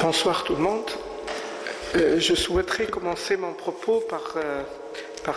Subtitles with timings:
[0.00, 0.90] Bonsoir tout le monde.
[1.94, 4.62] Euh, je souhaiterais commencer mon propos par, euh,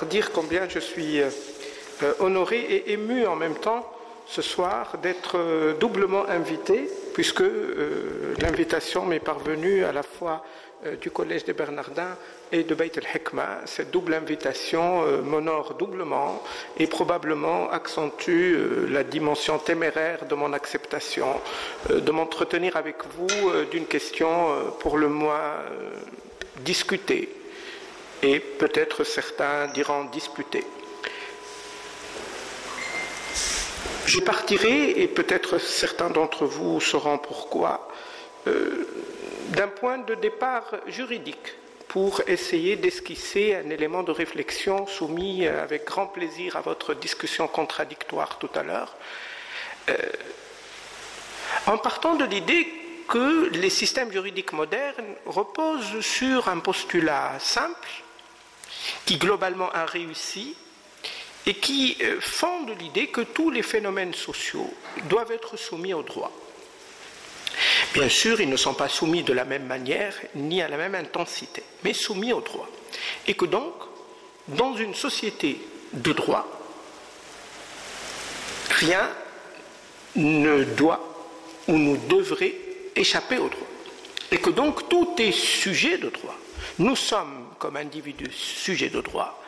[0.09, 1.29] dire combien je suis euh,
[2.19, 3.85] honoré et ému en même temps
[4.25, 5.37] ce soir d'être
[5.79, 7.43] doublement invité, puisque
[8.41, 10.43] l'invitation m'est parvenue à la fois
[11.01, 12.15] du Collège des Bernardins
[12.51, 13.61] et de Beit el-Hikmah.
[13.65, 16.43] Cette double invitation m'honore doublement
[16.77, 18.55] et probablement accentue
[18.89, 21.41] la dimension téméraire de mon acceptation,
[21.89, 25.55] de m'entretenir avec vous d'une question pour le moins
[26.61, 27.29] discuter,
[28.23, 30.63] et peut-être certains diront disputer.
[34.05, 37.89] Je partirai, et peut-être certains d'entre vous sauront pourquoi,
[38.47, 38.87] euh,
[39.49, 41.55] d'un point de départ juridique
[41.87, 48.39] pour essayer d'esquisser un élément de réflexion soumis avec grand plaisir à votre discussion contradictoire
[48.39, 48.95] tout à l'heure,
[49.89, 49.95] euh,
[51.65, 52.67] en partant de l'idée
[53.07, 57.89] que les systèmes juridiques modernes reposent sur un postulat simple,
[59.05, 60.55] qui globalement a réussi,
[61.45, 64.73] et qui euh, fonde l'idée que tous les phénomènes sociaux
[65.09, 66.31] doivent être soumis au droit.
[67.93, 70.95] Bien sûr, ils ne sont pas soumis de la même manière ni à la même
[70.95, 72.69] intensité, mais soumis au droit.
[73.25, 73.73] Et que donc,
[74.47, 75.59] dans une société
[75.93, 76.47] de droit,
[78.69, 79.09] rien
[80.15, 81.03] ne doit
[81.67, 82.55] ou ne devrait
[82.95, 83.67] échapper au droit.
[84.31, 86.35] Et que donc tout est sujet de droit.
[86.79, 89.41] Nous sommes, comme individus, sujets de droit.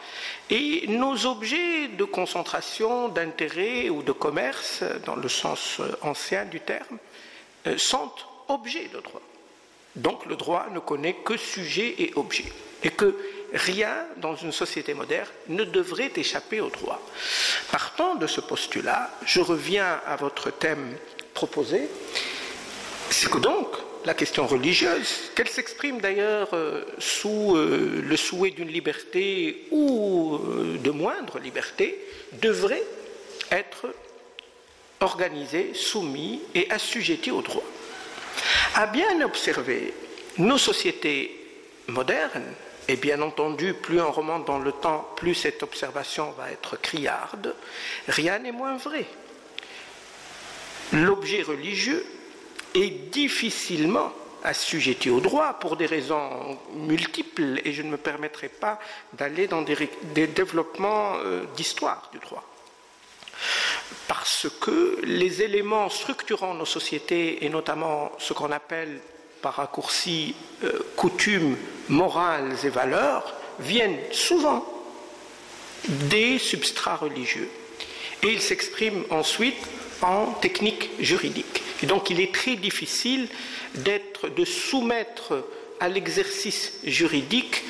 [0.50, 6.98] Et nos objets de concentration, d'intérêt ou de commerce, dans le sens ancien du terme,
[7.78, 8.12] sont
[8.48, 9.22] objets de droit.
[9.96, 12.52] Donc le droit ne connaît que sujet et objet.
[12.84, 13.16] Et que
[13.54, 17.02] rien dans une société moderne ne devrait échapper au droit.
[17.72, 20.96] Partant de ce postulat, je reviens à votre thème
[21.34, 21.90] proposé,
[23.10, 23.68] c'est que donc,
[24.06, 30.78] la question religieuse, qu'elle s'exprime d'ailleurs euh, sous euh, le souhait d'une liberté ou euh,
[30.78, 32.00] de moindre liberté,
[32.42, 32.84] devrait
[33.52, 33.88] être
[35.02, 37.64] organisée, soumise et assujettie au droit.
[38.76, 39.94] À bien observer,
[40.38, 41.36] nos sociétés
[41.88, 42.54] modernes,
[42.88, 47.56] et bien entendu, plus on remonte dans le temps, plus cette observation va être criarde,
[48.08, 49.06] rien n'est moins vrai.
[50.94, 52.04] L'objet religieux
[52.74, 54.12] est difficilement
[54.44, 58.80] assujetti au droit pour des raisons multiples et je ne me permettrai pas
[59.14, 59.76] d'aller dans des,
[60.28, 62.44] développements euh, d'histoire du droit.
[64.08, 69.00] Parce que les éléments structurant nos sociétés et notamment ce qu'on appelle
[69.42, 71.56] par raccourci euh, coutumes
[71.88, 74.66] morales et valeurs viennent souvent
[75.88, 77.50] des substrats religieux
[78.24, 79.58] et ils s'expriment ensuite
[80.02, 81.64] en technique juridique.
[81.82, 83.28] Et donc il est très difficile
[83.76, 85.46] de soumettre
[85.80, 87.64] à l'exercice juridique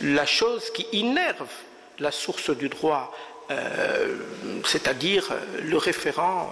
[0.00, 1.48] la chose qui innerve
[1.98, 3.14] la source du droit,
[3.50, 4.16] euh,
[4.64, 6.50] c'est-à-dire le référent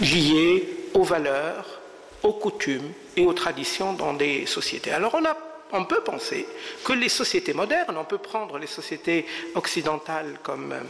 [0.00, 1.80] lié aux valeurs,
[2.22, 4.92] aux coutumes et aux traditions dans des sociétés.
[4.92, 5.18] Alors
[5.72, 6.46] on peut penser
[6.84, 10.80] que les sociétés modernes, on peut prendre les sociétés occidentales comme euh,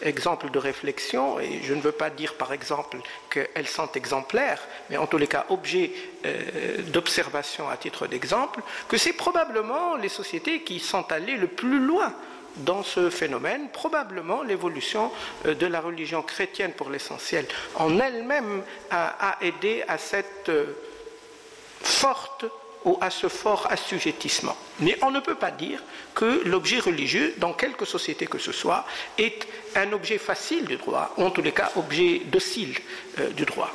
[0.00, 2.98] exemple de réflexion, et je ne veux pas dire par exemple
[3.30, 5.92] qu'elles sont exemplaires, mais en tous les cas objet
[6.24, 11.80] euh, d'observation à titre d'exemple, que c'est probablement les sociétés qui sont allées le plus
[11.80, 12.14] loin
[12.58, 15.10] dans ce phénomène, probablement l'évolution
[15.46, 17.46] euh, de la religion chrétienne pour l'essentiel
[17.76, 20.50] en elle-même a, aidé à cette
[21.80, 22.44] forte
[22.84, 24.56] ou à ce fort assujettissement.
[24.80, 25.82] Mais on ne peut pas dire
[26.14, 28.84] que l'objet religieux, dans quelque société que ce soit,
[29.18, 32.74] est un objet facile du droit, ou en tous les cas objet docile
[33.18, 33.72] euh, du droit.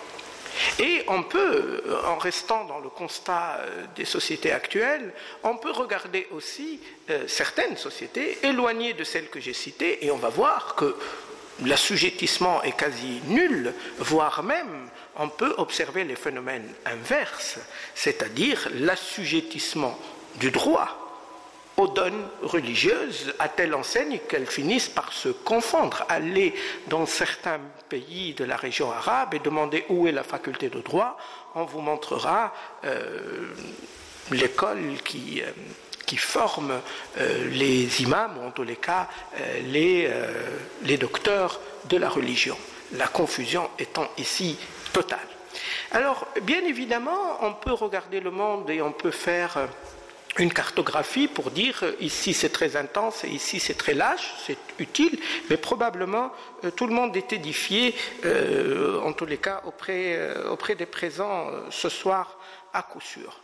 [0.80, 5.72] Et on peut, euh, en restant dans le constat euh, des sociétés actuelles, on peut
[5.72, 6.80] regarder aussi
[7.28, 10.96] certaines sociétés éloignées de celles que j'ai citées, et on va voir que
[11.63, 17.59] l'assujettissement est quasi nul, voire même on peut observer les phénomènes inverses,
[17.94, 20.00] c'est-à-dire l'assujettissement
[20.39, 21.03] du droit
[21.78, 26.06] aux donnes religieuses à telle enseigne qu'elles finissent par se confondre.
[26.10, 26.54] Aller
[26.88, 27.60] dans certains
[27.90, 31.18] pays de la région arabe et demander où est la faculté de droit,
[31.56, 32.54] on vous montrera
[32.86, 33.54] euh,
[34.31, 35.52] l'école qui, euh,
[36.06, 36.80] qui forme
[37.18, 39.08] euh, les imams, ou en tous les cas
[39.66, 40.10] les,
[40.84, 42.58] les docteurs de la religion.
[42.94, 44.58] La confusion étant ici
[44.92, 45.19] totale.
[45.92, 49.68] Alors, bien évidemment, on peut regarder le monde et on peut faire
[50.39, 55.19] une cartographie pour dire ici c'est très intense et ici c'est très lâche, c'est utile,
[55.50, 56.31] mais probablement
[56.75, 57.95] tout le monde est édifié,
[59.03, 60.19] en tous les cas auprès,
[60.50, 62.39] auprès des présents ce soir
[62.74, 63.39] à coup sûr.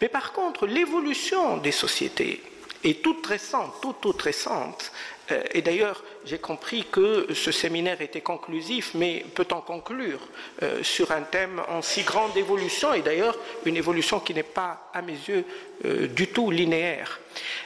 [0.00, 2.42] Mais par contre, l'évolution des sociétés
[2.84, 4.92] est toute récente, toute, toute récente.
[5.30, 10.20] Euh, et d'ailleurs, j'ai compris que ce séminaire était conclusif, mais peut-on conclure
[10.62, 14.90] euh, sur un thème en si grande évolution, et d'ailleurs une évolution qui n'est pas,
[14.92, 15.44] à mes yeux,
[15.84, 17.20] euh, du tout linéaire?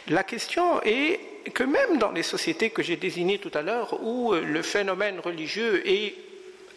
[0.09, 1.21] La question est
[1.55, 5.83] que même dans les sociétés que j'ai désignées tout à l'heure, où le phénomène religieux
[5.89, 6.15] est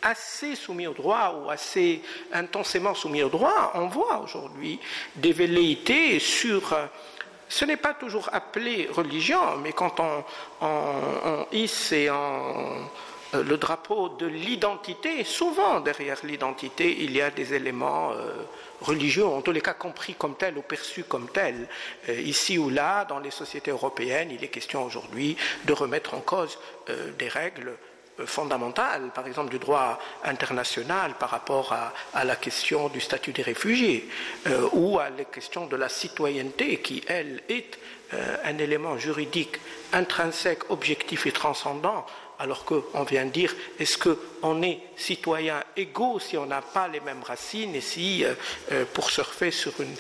[0.02, 2.02] assez soumis au droit ou assez
[2.32, 4.80] intensément soumis au droit, on voit aujourd'hui
[5.16, 6.74] des velléités sur...
[7.50, 12.10] Ce n'est pas toujours appelé religion, mais quand on, hisse et
[13.34, 18.34] le drapeau de l'identité, souvent derrière l'identité, il y a des éléments euh,
[18.82, 21.68] religieux, en tous les cas compris comme tels ou perçus comme tels.
[22.08, 26.22] Euh, ici ou là, dans les sociétés européennes, il est question aujourd'hui de remettre en
[26.22, 26.58] cause
[26.90, 27.78] euh, des règles
[28.26, 34.08] fondamentale, par exemple du droit international par rapport à, la question du statut des réfugiés
[34.48, 37.78] euh, ou à la question de la citoyenneté qui, elle, est
[38.14, 39.60] euh, un élément juridique
[39.94, 42.06] intrinsèque, objectif et transcendant,
[42.40, 47.24] alors qu'on vient dire est-ce qu'on est citoyen égaux si on n'a pas les mêmes
[47.24, 49.96] racines et si, euh, pour surfer sur une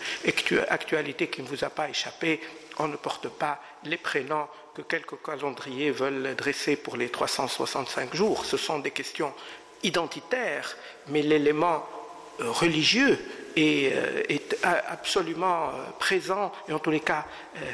[0.69, 2.39] actualité qui ne vous a pas échappé,
[2.79, 4.47] on ne porte pas les prénoms
[4.79, 8.45] que quelques calendriers veulent dresser pour les 365 jours.
[8.45, 9.33] Ce sont des questions
[9.83, 10.77] identitaires,
[11.07, 11.85] mais l'élément
[12.39, 13.17] euh, religieux
[13.55, 14.23] est, euh,
[14.63, 17.25] absolument euh, présent et en tous les cas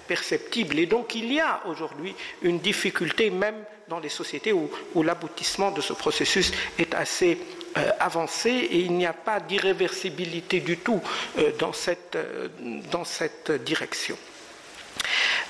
[0.07, 0.80] perceptible.
[0.80, 4.69] Et donc il y a aujourd'hui une difficulté même dans les sociétés où,
[5.04, 7.38] l'aboutissement de ce processus est assez
[8.00, 11.01] avancé et il n'y a pas d'irréversibilité du tout
[11.60, 14.18] dans cette direction.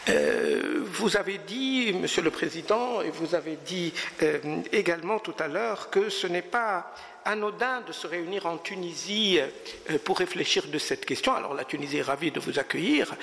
[0.09, 4.39] Euh, vous avez dit, Monsieur le Président, et vous avez dit euh,
[4.71, 6.93] également tout à l'heure que ce n'est pas
[7.27, 11.33] anodin de se réunir en Tunisie euh, pour réfléchir de cette question.
[11.33, 13.15] Alors la Tunisie est ravie de vous accueillir,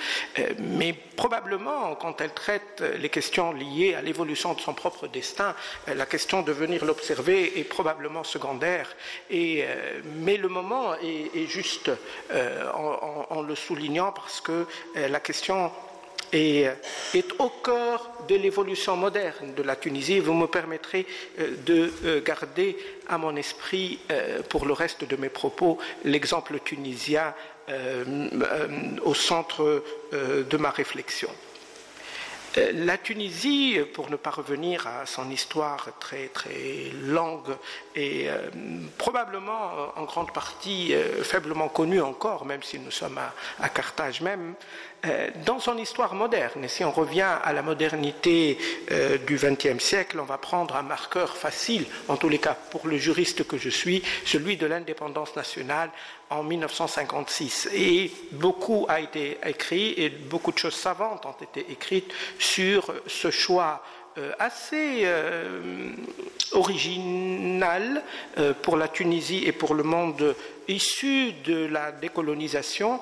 [0.59, 5.55] mais probablement quand elle traite les questions liées à l'évolution de son propre destin,
[5.87, 8.93] la question de venir l'observer est probablement secondaire.
[9.29, 11.91] Mais le moment est, juste
[12.73, 14.65] en, le soulignant parce que
[14.95, 15.71] la question
[16.33, 16.73] et euh,
[17.13, 20.19] est au cœur de l'évolution moderne de la Tunisie.
[20.19, 21.05] Vous me permettrez
[21.39, 22.75] euh, de euh, garder
[23.07, 23.99] à mon esprit,
[24.49, 27.33] pour le reste de mes propos, l'exemple tunisien
[29.03, 29.83] au centre
[30.13, 31.27] de ma réflexion.
[32.73, 37.55] La Tunisie, pour ne pas revenir à son histoire très très longue
[37.95, 38.27] et
[38.97, 43.19] probablement en grande partie faiblement connue encore, même si nous sommes
[43.59, 44.55] à Carthage même,
[45.05, 48.57] euh, dans son histoire moderne, et si on revient à la modernité
[48.91, 52.87] euh, du XXe siècle, on va prendre un marqueur facile, en tous les cas pour
[52.87, 55.89] le juriste que je suis, celui de l'indépendance nationale
[56.33, 57.69] en 1956.
[57.73, 63.29] Et beaucoup a été écrit et beaucoup de choses savantes ont été écrites sur ce
[63.29, 63.83] choix
[64.17, 65.89] euh, assez euh,
[66.51, 68.03] original
[68.37, 70.35] euh, pour la Tunisie et pour le monde
[70.67, 72.99] issu de la décolonisation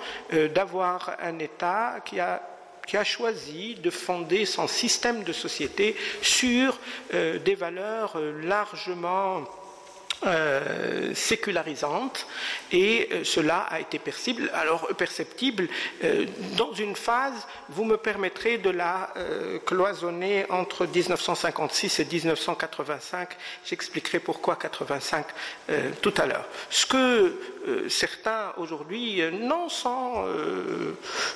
[0.56, 2.42] d'avoir un État qui a
[2.88, 6.80] qui a choisi de fonder son système de société sur
[7.14, 9.44] des valeurs largement
[10.24, 12.28] euh, sécularisante
[12.72, 15.68] et euh, cela a été perceptible, alors perceptible
[16.04, 19.14] euh, dans une phase, vous me permettrez de la
[19.66, 23.30] cloisonner entre 1956 et 1985,
[23.66, 25.26] j'expliquerai pourquoi 85
[26.02, 26.48] tout à l'heure.
[26.70, 27.36] Ce que
[27.90, 30.26] certains aujourd'hui, non sans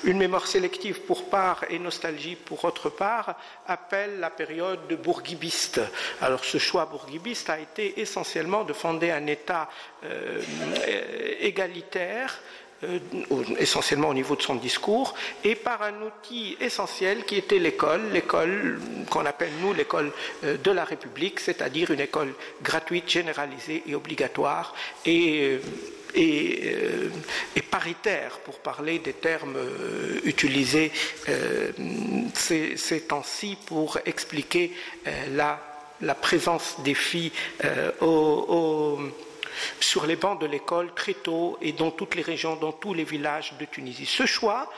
[0.04, 5.80] une mémoire sélective pour part et nostalgie pour autre part, appellent la période de bourguibiste.
[6.20, 9.68] Alors ce choix bourguibiste a été essentiellement de fonder un État
[10.04, 10.42] euh,
[11.40, 12.65] égalitaire, euh,
[13.58, 15.14] essentiellement au niveau de son discours,
[15.44, 18.78] et par un outil essentiel qui était l'école, l'école
[19.10, 20.12] qu'on appelle nous l'école
[20.44, 25.58] euh, de la République, c'est-à-dire une école gratuite, généralisée et obligatoire, et,
[26.14, 27.10] et,
[27.70, 29.58] paritaire, pour parler des termes
[30.24, 30.90] utilisés
[32.34, 34.72] ces, temps-ci pour expliquer
[35.32, 35.60] la
[36.02, 37.32] la présence des filles
[37.64, 37.90] euh,
[39.80, 43.04] sur les bancs de l'école très tôt et dans toutes les régions, dans tous les
[43.04, 44.06] villages de Tunisie.
[44.06, 44.70] Ce choix,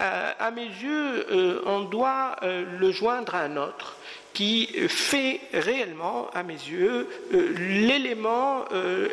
[0.00, 3.96] euh, à mes yeux, euh, on doit le joindre à un autre
[4.32, 8.64] qui fait réellement, à mes yeux, l'élément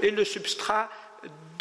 [0.02, 0.90] et le substrat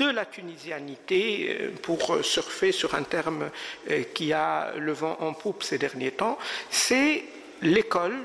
[0.00, 3.50] de la tunisianité, euh, pour surfer sur un terme
[3.90, 6.38] euh, qui a le vent en poupe ces derniers temps,
[6.70, 7.24] c'est
[7.60, 8.16] l'école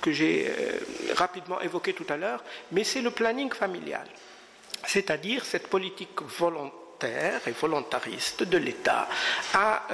[0.00, 0.78] que j'ai euh,
[1.14, 2.42] rapidement évoqué tout à l'heure,
[2.72, 4.06] mais c'est le planning familial,
[4.86, 9.08] c'est-à-dire cette politique volontaire et volontariste de l'État
[9.54, 9.88] à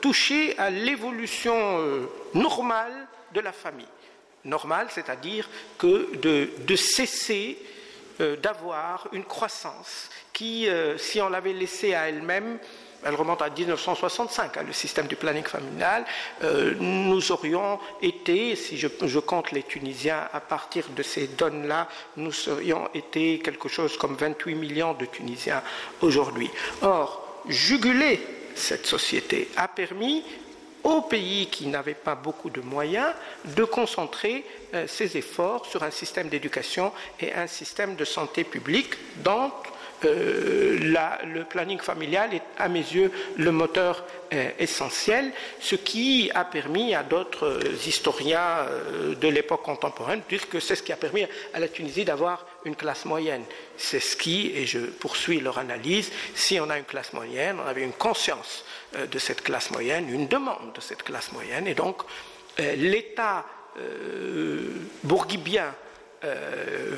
[0.00, 3.86] toucher à l'évolution normale de la famille.
[4.44, 7.56] Normale, c'est-à-dire que de cesser
[8.18, 12.58] d'avoir une croissance qui, euh, si on l'avait laissée à elle-même,
[13.04, 16.04] elle remonte à 1965, hein, le système du planning familial,
[16.42, 22.32] euh, nous aurions été, si je, compte les Tunisiens à partir de ces donnes-là, nous
[22.32, 25.62] serions été quelque chose comme 28 millions de Tunisiens
[26.00, 26.50] aujourd'hui.
[26.82, 28.20] Or, juguler
[28.54, 30.24] cette société a permis
[30.82, 33.12] aux pays qui n'avaient pas beaucoup de moyens
[33.44, 38.94] de concentrer euh, ses efforts sur un système d'éducation et un système de santé publique
[39.22, 39.50] dont
[40.04, 40.78] euh,
[41.24, 46.94] le planning familial est à mes yeux le moteur euh, essentiel, ce qui a permis
[46.94, 48.66] à d'autres euh, historiens
[49.20, 52.46] de l'époque contemporaine de dire que c'est ce qui a permis à la Tunisie d'avoir
[52.64, 53.42] une classe moyenne.
[53.76, 57.68] C'est ce qui, et je poursuis leur analyse, si on a une classe moyenne, on
[57.68, 58.64] avait une conscience
[58.94, 62.02] de cette classe moyenne, une demande de cette classe moyenne, et donc
[62.58, 63.44] l'État
[65.04, 65.74] bourguibien,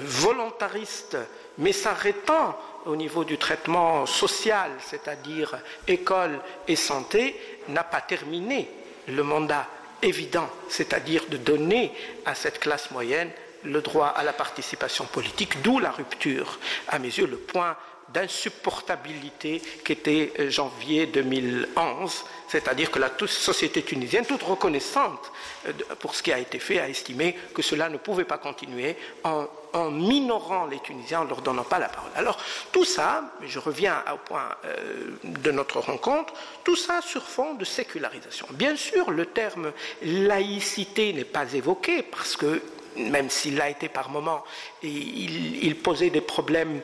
[0.04, 1.16] volontariste,
[1.58, 2.56] mais s'arrêtant
[2.86, 8.68] au niveau du traitement social, c'est-à-dire école et santé, n'a pas terminé
[9.08, 9.66] le mandat
[10.02, 11.92] évident, c'est-à-dire de donner
[12.24, 13.30] à cette classe moyenne
[13.64, 16.58] le droit à la participation politique, d'où la rupture,
[16.88, 17.76] à mes yeux, le point
[18.12, 25.32] d'insupportabilité qu'était euh, janvier 2011, c'est-à-dire que la société tunisienne, toute reconnaissante
[25.66, 28.96] euh, pour ce qui a été fait, a estimé que cela ne pouvait pas continuer
[29.24, 29.46] en,
[29.90, 32.10] minorant les Tunisiens, en ne leur donnant pas la parole.
[32.14, 32.36] Alors
[32.72, 37.64] tout ça, je reviens au point euh, de notre rencontre, tout ça sur fond de
[37.64, 38.46] sécularisation.
[38.50, 42.60] Bien sûr, le terme laïcité n'est pas évoqué parce que
[42.96, 44.44] même s'il l'a été par moments,
[44.82, 46.82] il posait des problèmes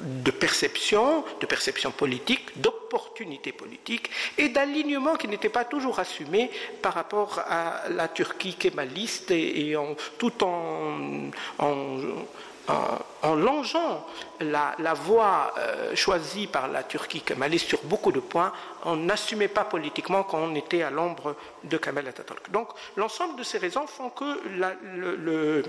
[0.00, 6.50] de perception, de perception politique, d'opportunité politique et d'alignement qui n'était pas toujours assumé
[6.82, 9.76] par rapport à la Turquie kémaliste et,
[10.18, 14.06] tout en, en, longeant
[14.40, 18.52] la, voie euh, choisie par la Turquie kémaliste sur beaucoup de points,
[18.84, 22.50] on n'assumait pas politiquement qu'on était à l'ombre de Kemal Atatürk.
[22.50, 25.62] Donc l'ensemble de ces raisons font que le,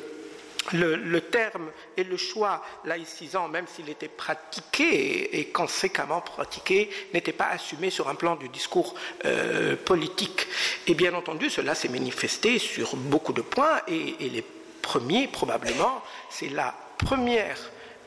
[1.29, 7.89] terme et le choix laïcisant, même s'il était pratiqué et, conséquemment pratiqué, n'était pas assumé
[7.89, 8.95] sur un plan du discours
[9.25, 10.47] euh, politique.
[10.87, 14.43] Et bien entendu, cela s'est manifesté sur beaucoup de points, et, les
[14.81, 17.57] premiers, probablement, c'est la première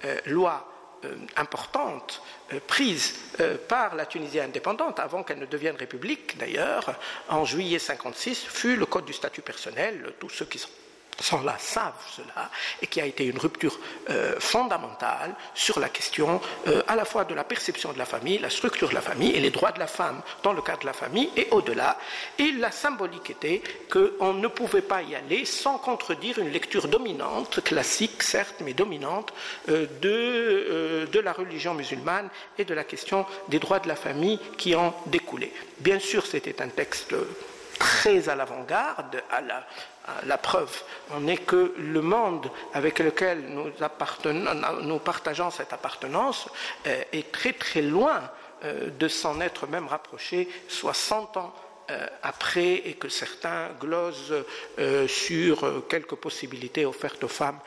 [0.04, 0.66] euh, loi
[1.04, 2.22] euh, importante
[2.66, 3.14] prise
[3.68, 6.94] par la Tunisie indépendante, avant qu'elle ne devienne république d'ailleurs,
[7.28, 10.14] en juillet 56, fut le Code du statut personnel.
[10.18, 10.70] Tous ceux qui sont
[11.20, 13.78] sans là savent cela, et qui a été une rupture
[14.10, 18.38] euh, fondamentale sur la question euh, à la fois de la perception de la famille,
[18.38, 20.86] la structure de la famille et les droits de la femme dans le cadre de
[20.86, 21.98] la famille et au-delà.
[22.38, 27.62] Et la symbolique était qu'on ne pouvait pas y aller sans contredire une lecture dominante,
[27.62, 29.32] classique certes, mais dominante,
[29.68, 34.38] euh, de, de la religion musulmane et de la question des droits de la famille
[34.56, 35.52] qui en découlaient.
[35.80, 37.14] Bien sûr, c'était un texte
[37.78, 39.40] très à l'avant-garde, à
[40.24, 40.82] la, preuve.
[41.10, 43.70] On est que le monde avec lequel nous,
[44.82, 46.48] nous partageons cette appartenance
[46.86, 48.22] euh, est très très loin
[48.64, 51.54] euh, de s'en être même rapproché 60 ans
[51.90, 54.44] euh, après et que certains glosent
[55.06, 57.58] sur quelques possibilités offertes aux femmes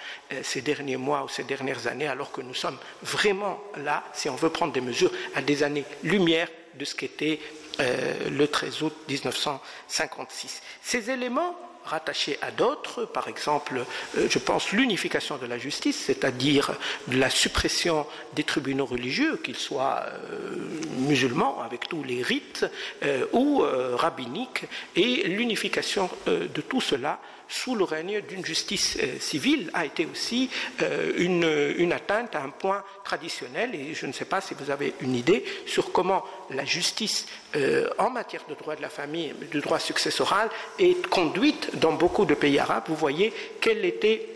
[0.43, 4.35] ces derniers mois ou ces dernières années, alors que nous sommes vraiment là, si on
[4.35, 7.39] veut prendre des mesures, à des années-lumière de ce qu'était
[7.79, 10.61] le 13 août 1956.
[10.81, 13.85] Ces éléments rattachés à d'autres, par exemple,
[14.17, 16.73] euh, je pense l'unification de la justice, c'est-à-dire
[17.11, 20.55] la suppression des tribunaux religieux, qu'ils soient euh,
[20.99, 22.65] musulmans avec tous les rites
[23.03, 23.63] euh, ou
[23.95, 27.19] rabbiniques, et l'unification de tout cela
[27.51, 30.49] sous le règne d'une justice euh, civile a été aussi
[30.81, 34.93] euh, une, atteinte à un point traditionnel et je ne sais pas si vous avez
[35.01, 37.27] une idée sur comment la justice
[37.57, 42.23] euh, en matière de droit de la famille, de droit successoral est conduite dans beaucoup
[42.23, 42.85] de pays arabes.
[42.87, 44.27] Vous voyez quel était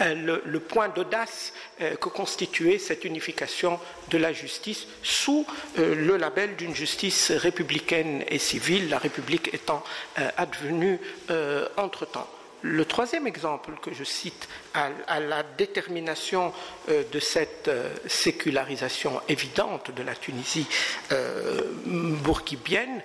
[0.00, 3.78] le, point d'audace que constituait cette unification
[4.10, 9.84] de la justice sous le label d'une justice républicaine et civile, la République étant
[10.38, 10.98] advenue
[11.76, 12.28] entre-temps.
[12.62, 16.52] Le troisième exemple que je cite à, la détermination
[16.88, 20.66] euh, de cette euh, sécularisation évidente de la Tunisie
[21.10, 23.02] euh, bourguibienne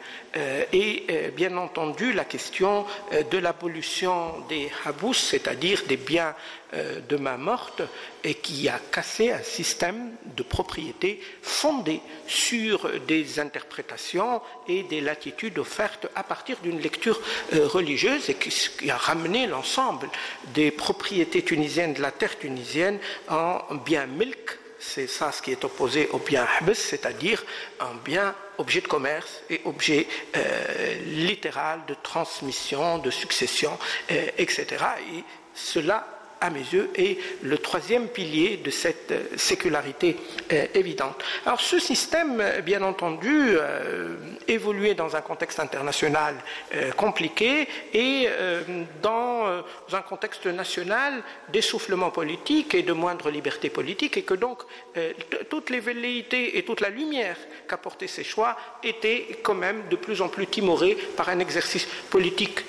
[0.71, 6.35] est bien entendu la question de l'abolition des habous, c'est-à-dire des biens
[6.73, 7.81] de main morte,
[8.23, 15.59] et qui a cassé un système de propriété fondé sur des interprétations et des latitudes
[15.59, 17.21] offertes à partir d'une lecture
[17.53, 20.09] religieuse et qui a ramené l'ensemble
[20.53, 25.63] des propriétés tunisiennes de la terre tunisienne en bien milk, c'est ça ce qui est
[25.63, 27.43] opposé au bien habs, c'est-à-dire
[27.79, 33.77] un bien objet de commerce et objet euh, littéral de transmission, de succession,
[34.11, 34.67] euh, etc.
[35.15, 40.17] Et cela à mes yeux, est le troisième pilier de cette euh, sécularité
[40.51, 41.23] euh, évidente.
[41.45, 43.57] Alors ce système, euh, bien entendu,
[44.47, 46.35] évoluait dans un contexte international
[46.95, 48.27] compliqué et
[49.01, 54.63] dans un contexte national d'essoufflement politique et de moindre liberté politique, et que donc
[55.49, 60.21] toutes les velléités et toute la lumière qu'apportaient ces choix étaient quand même de plus
[60.21, 62.63] en plus timorées par un exercice politique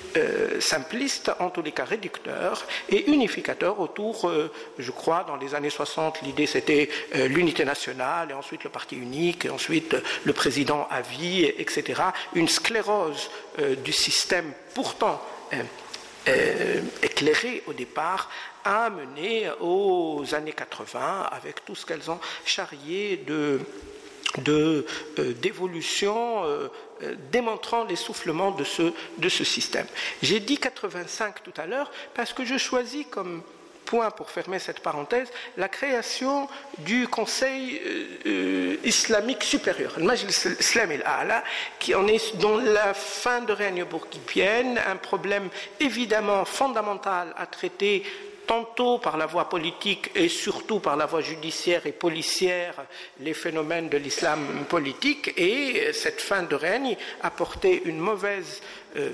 [0.59, 5.69] simpliste, en tous les cas réducteur et unificateur autour, euh, je crois, dans les années
[5.69, 10.33] 60, l'idée c'était euh, l'unité nationale, et ensuite le parti unique, et ensuite euh, le
[10.33, 12.01] président à vie, etc.
[12.33, 13.29] Une sclérose
[13.83, 15.21] du système pourtant
[17.01, 18.29] éclairé au départ
[18.63, 23.59] a mené aux années 80 avec tout ce qu'elles ont charrié de
[25.41, 26.43] d'évolution
[27.31, 29.87] démontrant l'essoufflement de ce, de ce système.
[30.21, 33.43] J'ai dit 85 tout à l'heure parce que je choisis comme
[33.89, 40.45] point pour fermer cette parenthèse, la création du Conseil euh, euh, islamique supérieur, le Majlis
[40.59, 41.43] Islam al-A'la,
[41.79, 48.03] qui en est dans la fin de règne bourguibienne, un problème évidemment fondamental à traiter
[48.49, 52.73] tantôt par la voie politique et surtout par la voie judiciaire et policière
[53.19, 58.59] les phénomènes de l'islam politique et cette fin de règne a porté une mauvaise
[58.97, 59.11] euh,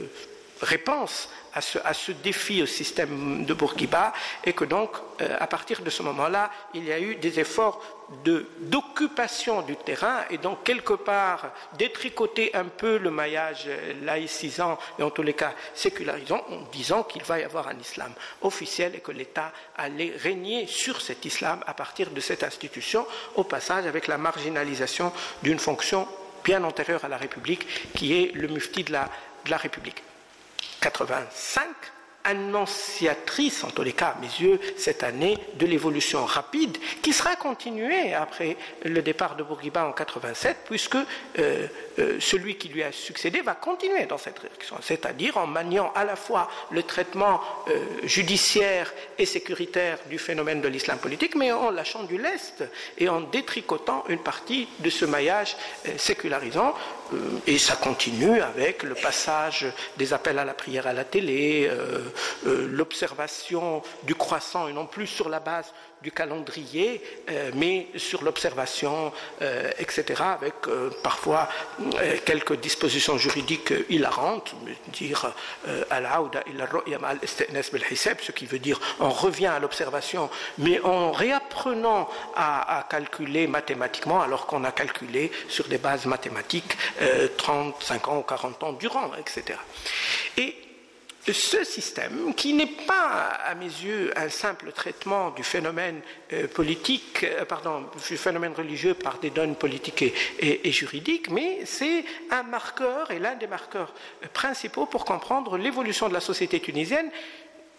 [0.62, 5.90] réponse à ce, défi au système de Bourguiba et que donc, euh, à partir de
[5.90, 7.82] ce moment-là, il y a eu des efforts
[8.60, 13.68] d'occupation du terrain et donc quelque part détricoter un peu le maillage
[14.04, 18.14] laïcisant et en tous les cas sécularisant en disant qu'il va y avoir un islam
[18.42, 23.44] officiel et que l'État allait régner sur cet islam à partir de cette institution, au
[23.44, 26.08] passage avec la marginalisation d'une fonction
[26.44, 30.04] bien antérieure à la République qui est le mufti de la République.
[30.86, 31.66] 85
[32.26, 37.36] annonciatrice, en tous les cas à mes yeux, cette année, de l'évolution rapide qui sera
[37.36, 41.68] continuée après le départ de Bourguiba en 87, puisque euh,
[42.00, 46.04] euh, celui qui lui a succédé va continuer dans cette direction, c'est-à-dire en maniant à
[46.04, 51.70] la fois le traitement euh, judiciaire et sécuritaire du phénomène de l'islam politique, mais en
[51.70, 52.64] lâchant du lest
[52.98, 55.56] et en détricotant une partie de ce maillage
[55.98, 56.74] sécularisant.
[57.48, 62.02] Et ça continue avec le passage des appels à la prière à la télé, euh,
[62.46, 65.74] l'observation du croissant et non plus sur la base
[66.06, 70.54] du calendrier, euh, mais sur l'observation, euh, etc., avec
[71.02, 71.50] parfois
[72.26, 74.54] quelques dispositions juridiques hilarantes,
[74.94, 75.34] dire
[78.22, 84.22] ce qui veut dire on revient à l'observation, mais en réapprenant à, à, calculer mathématiquement,
[84.22, 86.78] alors qu'on a calculé sur des bases mathématiques
[87.38, 89.58] 30, 50 ou 40 ans durant, etc.
[90.38, 90.56] Et
[91.34, 96.02] ce système, qui n'est pas, à mes yeux, un simple traitement du phénomène
[96.34, 102.06] euh, politique, euh, pardon, du phénomène religieux par des données politiques et, juridiques, mais c'est
[102.30, 103.94] un marqueur et l'un des marqueurs
[104.34, 107.10] principaux pour comprendre l'évolution de la société tunisienne,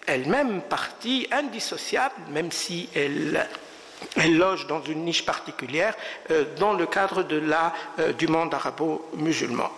[0.07, 3.47] elle-même partie indissociable, même si elle
[4.29, 5.95] loge dans une niche particulière
[6.31, 7.73] euh, dans le cadre de la,
[8.19, 9.71] du monde arabo-musulman.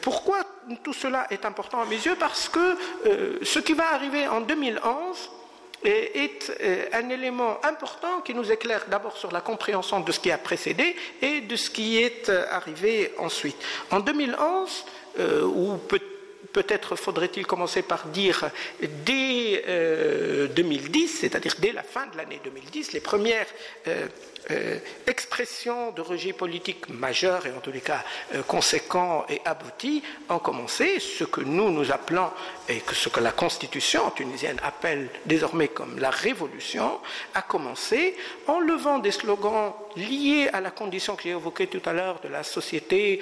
[0.00, 0.38] Pourquoi
[0.82, 2.16] tout cela est important à mes yeux?
[2.18, 5.30] Parce que euh, ce qui va arriver en 2011
[5.84, 10.32] est, euh, un élément important qui nous éclaire d'abord sur la compréhension de ce qui
[10.32, 13.56] a précédé et de ce qui est euh, arrivé ensuite.
[13.90, 14.84] En 2011,
[15.54, 16.15] ou peut-être
[16.96, 18.50] faudrait-il commencer par dire
[19.04, 19.64] dès
[20.54, 23.46] 2010, c'est-à-dire dès la fin de l'année 2010, les premières
[24.52, 24.78] euh,
[25.08, 30.38] expressions de rejet politique majeur et en tous les cas euh, conséquents et aboutis ont
[30.38, 32.30] commencé, ce que nous nous appelons
[32.68, 37.00] et que ce que la constitution tunisienne appelle désormais comme la révolution,
[37.34, 41.92] a commencé en levant des slogans liés à la condition que j'ai évoquée tout à
[41.92, 43.20] l'heure de la société.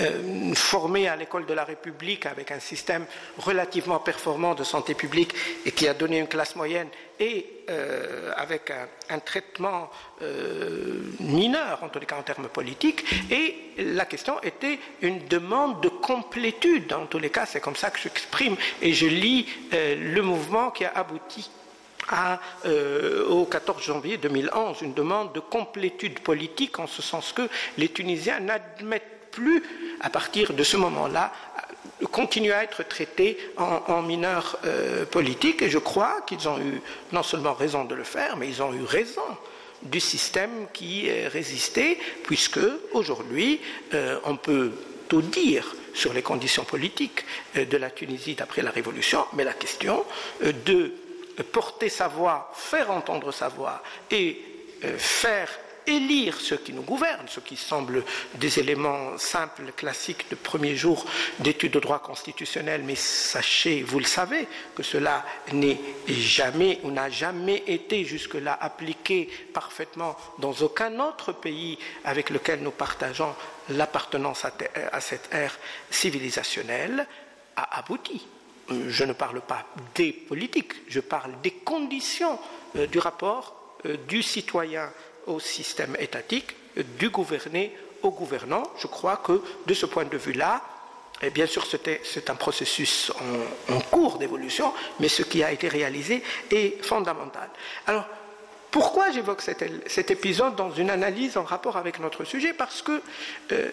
[0.00, 3.04] Euh, formé à l'école de la République avec un système
[3.36, 5.34] relativement performant de santé publique
[5.64, 6.86] et qui a donné une classe moyenne
[7.18, 8.72] et euh, avec
[9.10, 9.90] un, traitement
[10.22, 15.80] euh, mineur, en tous les cas en termes politiques, et la question était une demande
[15.80, 20.20] de complétude, en tous les cas, c'est comme ça que j'exprime, et je lis le
[20.20, 21.50] mouvement qui a abouti
[23.28, 28.38] au 14 janvier 2011, une demande de complétude politique en ce sens que les Tunisiens
[28.38, 29.62] n'admettent plus,
[30.00, 31.32] à partir de ce moment-là,
[32.06, 35.62] continuer à être traités en, mineurs euh, politiques.
[35.62, 36.80] Et je crois qu'ils ont eu
[37.12, 39.22] non seulement raison de le faire, mais ils ont eu raison
[39.82, 42.60] du système qui résistait, puisque
[42.92, 43.60] aujourd'hui,
[43.94, 44.72] euh, on peut
[45.08, 47.24] tout dire sur les conditions politiques
[47.56, 50.04] euh, de la Tunisie d'après la Révolution, mais la question
[50.40, 50.92] de
[51.52, 54.42] porter sa voix, faire entendre sa voix et
[54.96, 55.48] faire
[55.88, 61.04] élire ceux qui nous gouvernent, ce qui semble des éléments simples, classiques de premier jour
[61.40, 67.10] d'études de droit constitutionnel, mais sachez, vous le savez, que cela n'est jamais ou n'a
[67.10, 73.34] jamais été jusque-là appliqué parfaitement dans aucun autre pays avec lequel nous partageons
[73.70, 75.58] l'appartenance à cette ère
[75.90, 77.06] civilisationnelle,
[77.56, 78.26] a abouti.
[78.70, 82.38] Je ne parle pas des politiques, je parle des conditions
[82.76, 83.54] euh, du rapport
[83.86, 84.90] euh, du citoyen
[85.28, 86.56] au système étatique,
[86.98, 88.62] du gouverné au gouvernant.
[88.78, 90.62] Je crois que de ce point de vue-là,
[91.22, 93.12] et bien sûr, c'est un processus
[93.68, 97.50] en, cours d'évolution, mais ce qui a été réalisé est fondamental.
[97.86, 98.06] Alors,
[98.70, 102.52] pourquoi j'évoque cet, épisode dans une analyse en rapport avec notre sujet?
[102.52, 103.02] Parce que
[103.52, 103.70] euh,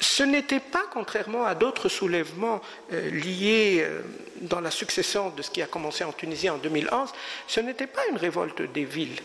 [0.00, 2.60] ce n'était pas, contrairement à d'autres soulèvements
[2.92, 4.00] euh, liés euh,
[4.40, 7.10] dans la succession de ce qui a commencé en Tunisie en 2011,
[7.46, 9.20] ce n'était pas une révolte des villes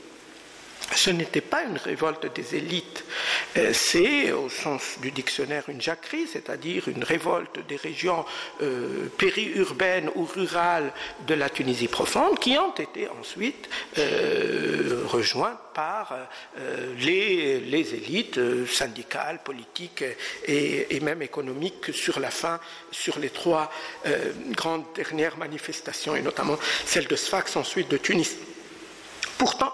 [0.96, 3.04] ce n'était pas une révolte des élites,
[3.58, 8.26] euh, c'est au sens du dictionnaire une jacquerie, c'est-à-dire une révolte des régions
[8.62, 10.92] euh, périurbaines ou rurales
[11.28, 16.18] de la Tunisie profonde qui ont été ensuite euh, rejointes par
[16.98, 20.04] les, élites syndicales, politiques
[20.46, 22.60] et, et, même économiques sur la fin,
[22.90, 23.72] sur les trois
[24.54, 28.38] grandes dernières manifestations, et notamment celle de Sfax, ensuite de Tunis.
[29.38, 29.72] Pourtant,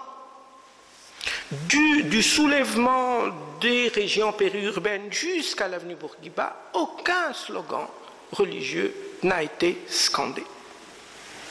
[1.68, 3.22] du, soulèvement
[3.60, 7.86] des régions périurbaines jusqu'à l'avenue Bourguiba, aucun slogan
[8.32, 10.42] religieux n'a été scandé.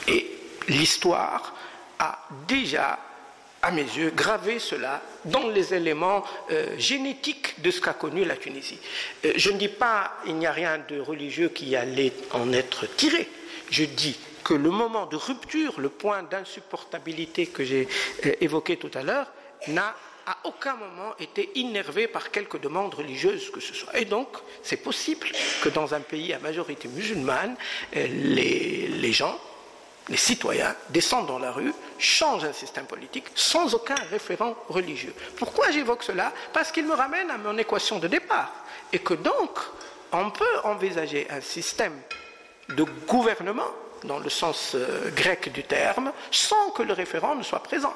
[0.07, 0.29] Et
[0.67, 1.55] l'histoire
[1.99, 2.99] a déjà,
[3.61, 8.35] à mes yeux, gravé cela dans les éléments euh, génétiques de ce qu'a connu la
[8.35, 8.79] Tunisie.
[9.25, 12.85] Euh, je ne dis pas qu'il n'y a rien de religieux qui allait en être
[12.95, 13.29] tiré.
[13.69, 17.87] Je dis que le moment de rupture, le point d'insupportabilité que j'ai
[18.25, 19.27] euh, évoqué tout à l'heure,
[19.67, 19.95] n'a
[20.25, 23.97] à aucun moment été innervé par quelque demande religieuse que ce soit.
[23.97, 24.29] Et donc,
[24.61, 25.27] c'est possible
[25.61, 27.55] que dans un pays à majorité musulmane,
[27.95, 29.37] euh, les, gens,
[30.09, 35.13] les citoyens, descendent dans la rue, changent un système politique sans aucun référent religieux.
[35.37, 36.31] Pourquoi j'évoque cela?
[36.53, 38.53] Parce qu'il me ramène à mon équation de départ.
[38.93, 39.59] Et que donc,
[40.11, 41.99] on peut envisager un système
[42.69, 43.67] de gouvernement,
[44.05, 47.93] dans le sens euh, grec du terme, sans que le référent ne soit présent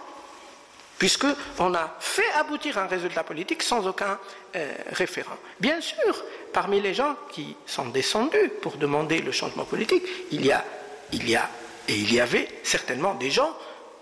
[0.98, 4.20] puisqu'on a fait aboutir un résultat politique sans aucun
[4.56, 5.38] euh, référent.
[5.60, 10.52] Bien sûr, parmi les gens qui sont descendus pour demander le changement politique, il y
[10.52, 10.64] a,
[11.12, 11.50] il y a
[11.88, 13.56] et il y avait certainement des gens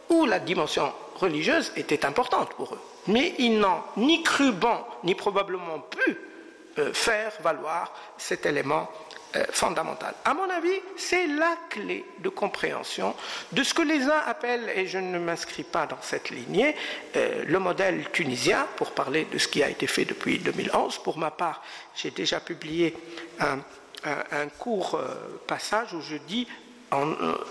[0.10, 2.81] où la dimension religieuse était importante pour eux.
[3.08, 6.17] Mais ils n'ont ni cru bon, ni probablement pu
[6.79, 8.89] euh, faire valoir cet élément
[9.52, 10.13] fondamentale.
[10.24, 13.15] À mon avis, c'est la clé de compréhension
[13.52, 16.76] de ce que les uns appellent, et je ne m'inscris pas dans cette lignée,
[17.15, 21.00] euh, le modèle tunisien, pour parler de ce qui a été fait depuis 2011.
[21.00, 21.63] Pour ma part,
[21.95, 22.95] j'ai déjà publié
[23.39, 23.60] un,
[24.60, 25.15] court euh,
[25.48, 26.48] passage où je dis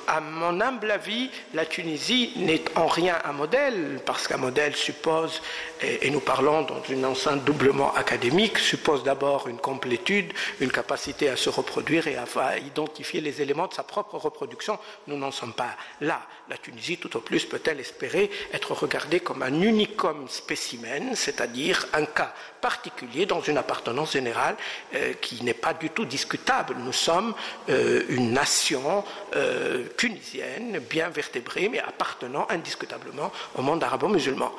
[0.07, 5.43] à mon humble avis, la Tunisie n'est en rien un modèle, parce qu'un modèle suppose,
[5.83, 11.37] et, nous parlons dans une enceinte doublement académique, suppose d'abord une complétude, une capacité à
[11.37, 14.79] se reproduire et à, identifier les éléments de sa propre reproduction.
[15.07, 16.21] Nous n'en sommes pas là.
[16.51, 22.05] La Tunisie, tout au plus, peut-elle espérer être regardée comme un unicum spécimen, c'est-à-dire un
[22.05, 24.55] cas particulier dans une appartenance générale
[24.95, 26.77] euh, qui n'est pas du tout discutable.
[26.79, 27.35] Nous sommes
[27.71, 29.05] euh, une nation
[29.35, 34.53] euh, tunisienne, bien vertébrée, mais appartenant indiscutablement au monde arabo-musulman.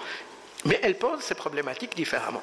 [0.65, 2.41] Mais elle pose ces problématiques différemment.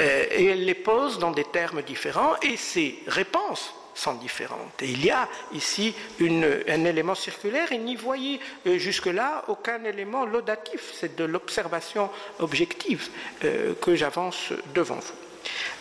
[0.00, 4.82] et elle les pose dans des termes différents, et ses réponses sont différentes.
[4.82, 10.26] Et il y a ici un élément circulaire et n'y voyez euh, jusque-là aucun élément
[10.26, 10.92] laudatif.
[10.94, 13.08] C'est de l'observation objective
[13.44, 15.14] euh, que j'avance devant vous.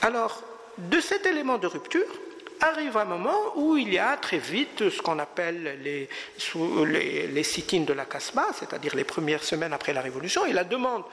[0.01, 0.43] Alors,
[0.77, 2.07] de cet élément de rupture,
[2.63, 6.07] arrive un moment où il y a très vite ce qu'on appelle les,
[6.85, 10.63] les, les sit de la Casbah, c'est-à-dire les premières semaines après la Révolution, et la
[10.63, 11.03] demande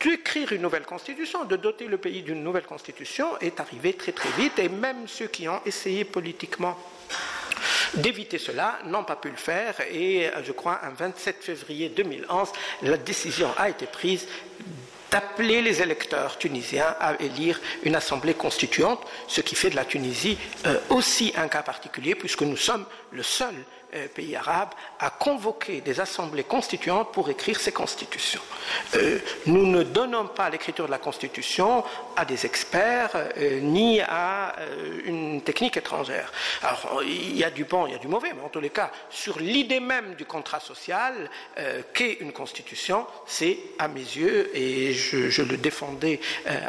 [0.00, 4.30] d'écrire une nouvelle constitution, de doter le pays d'une nouvelle constitution est arrivée très très
[4.30, 6.76] vite, et même ceux qui ont essayé politiquement
[7.94, 12.96] d'éviter cela n'ont pas pu le faire, et je crois un 27 février 2011, la
[12.96, 14.26] décision a été prise
[15.10, 20.36] d'appeler les électeurs tunisiens à élire une assemblée constituante, ce qui fait de la Tunisie
[20.66, 23.54] euh, aussi un cas particulier, puisque nous sommes le seul
[23.94, 28.40] euh, pays arabes à convoquer des assemblées constituantes pour écrire ces constitutions.
[28.96, 31.84] Euh, nous ne donnons pas l'écriture de la constitution
[32.16, 34.56] à des experts euh, ni à
[35.04, 36.32] une technique étrangère.
[36.62, 38.70] Alors il y a du bon, il y a du mauvais, mais en tous les
[38.70, 41.30] cas, sur l'idée même du contrat social
[41.92, 46.20] qu'est une constitution, c'est à mes yeux, et je, je le défendais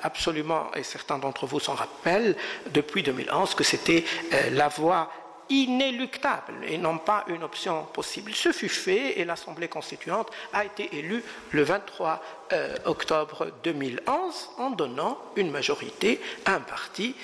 [0.03, 2.36] absolument, et certains d'entre vous s'en rappellent,
[2.71, 4.03] depuis 2011, que c'était
[4.51, 5.10] la voie
[5.49, 8.33] inéluctable et non pas une option possible.
[8.33, 12.21] Ce fut fait et l'Assemblée constituante a été élue le 23
[12.53, 17.15] euh, octobre 2011 en donnant une majorité à un parti,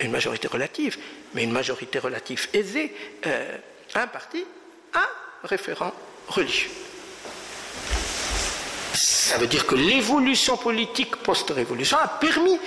[0.00, 0.98] une majorité relative,
[1.34, 2.94] mais une majorité relative aisée,
[3.26, 3.58] euh,
[3.94, 4.44] à un parti,
[4.94, 5.08] un
[5.44, 5.92] référent
[6.28, 6.70] religieux.
[8.94, 12.58] Ça veut dire que l'évolution politique post-révolution a permis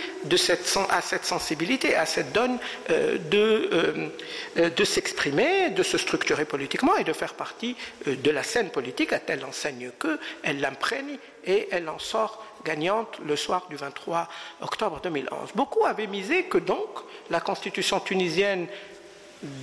[0.90, 2.58] à cette sensibilité, à cette donne
[2.90, 4.10] euh, euh,
[4.58, 9.14] euh, de, s'exprimer, de se structurer politiquement et de faire partie de la scène politique
[9.14, 14.28] à telle enseigne qu'elle l'imprègne et elle en sort gagnante le soir du 23
[14.62, 15.52] octobre 2011.
[15.56, 16.90] Beaucoup avaient misé que donc
[17.30, 18.68] la constitution tunisienne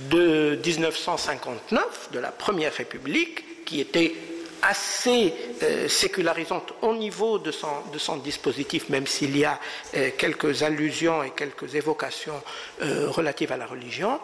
[0.09, 4.15] de 1959, de la Première République, qui était
[4.61, 9.59] assez euh, sécularisante au niveau de son, dispositif, même s'il y a
[9.95, 12.41] euh, quelques allusions et quelques évocations
[12.81, 14.19] euh, relatives à la religion,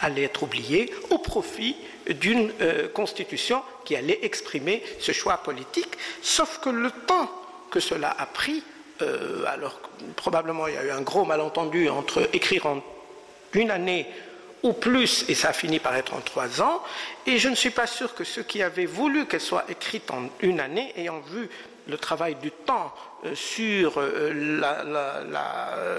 [0.00, 1.76] allait être oubliée au profit
[2.08, 2.52] d'une
[2.92, 7.30] constitution qui allait exprimer ce choix politique, sauf que le temps
[7.70, 8.62] que cela a pris,
[9.46, 9.80] alors
[10.16, 12.82] probablement il y a eu un gros malentendu entre écrire en
[13.54, 14.06] une année
[14.62, 16.82] ou plus, et ça a fini par être en trois ans.
[17.26, 20.28] Et je ne suis pas sûr que ceux qui avaient voulu qu'elle soit écrite en
[20.40, 21.48] une année, ayant vu
[21.86, 22.92] le travail du temps
[23.24, 24.32] euh, sur euh,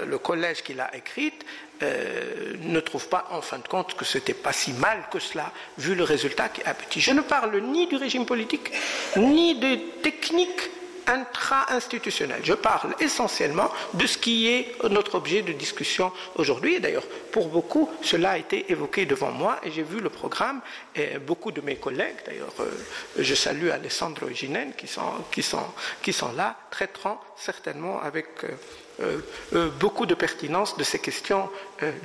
[0.06, 1.44] le collège qui l'a écrite,
[1.82, 5.18] euh, ne trouvent pas en fin de compte que ce n'était pas si mal que
[5.18, 7.00] cela, vu le résultat qui est petit.
[7.00, 8.70] Je ne parle ni du régime politique,
[9.16, 10.70] ni des techniques
[11.06, 12.40] intra-institutionnel.
[12.44, 16.76] Je parle essentiellement de ce qui est notre objet de discussion aujourd'hui.
[16.76, 20.60] Et d'ailleurs, pour beaucoup, cela a été évoqué devant moi et j'ai vu le programme
[20.94, 22.70] et beaucoup de mes collègues, d'ailleurs, euh,
[23.18, 25.66] je salue Alessandro Ginen qui sont, qui, sont,
[26.02, 29.18] qui sont là, traiteront certainement avec euh,
[29.54, 31.48] euh, beaucoup de pertinence de ces questions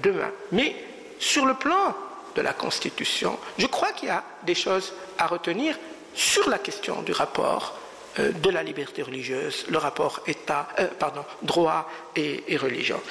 [0.01, 0.31] demain.
[0.51, 0.75] Mais
[1.19, 1.95] sur le plan
[2.35, 5.77] de la Constitution, je crois qu'il y a des choses à retenir
[6.13, 7.77] sur la question du rapport
[8.17, 10.87] de la liberté religieuse, le rapport État, euh,
[11.41, 13.01] droit et, religion.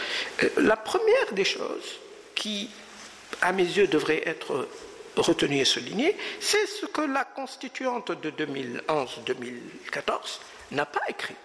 [0.43, 1.99] Euh, la première des choses
[2.35, 2.71] qui,
[3.43, 4.69] à mes yeux, devrait être
[5.17, 10.41] retenue et soulignée, c'est ce que la constituante de 2011-2014
[10.73, 11.37] n'a pas écrit.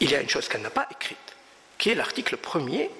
[0.00, 1.18] Il y a une chose qu'elle n'a pas écrite,
[1.76, 2.90] qui est l'article premier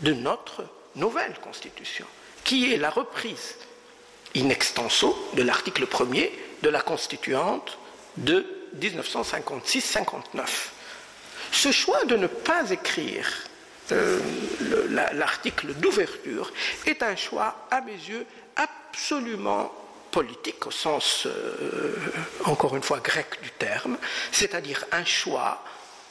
[0.00, 0.64] de notre
[0.96, 2.06] nouvelle constitution,
[2.42, 3.56] qui est la reprise
[4.36, 6.32] in extenso de l'article premier
[6.62, 7.78] de la constituante
[8.20, 8.46] de
[8.78, 10.46] 1956-59.
[11.52, 13.26] Ce choix de ne pas écrire
[13.92, 14.20] euh,
[15.12, 16.52] l'article d'ouverture
[16.86, 18.24] est un choix, à mes yeux,
[18.56, 19.72] absolument
[20.10, 21.96] politique au sens, euh,
[22.44, 23.96] encore une fois, grec du terme,
[24.32, 25.62] c'est-à-dire un choix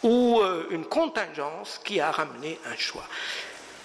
[0.04, 3.06] ou euh, une contingence qui a ramené un choix.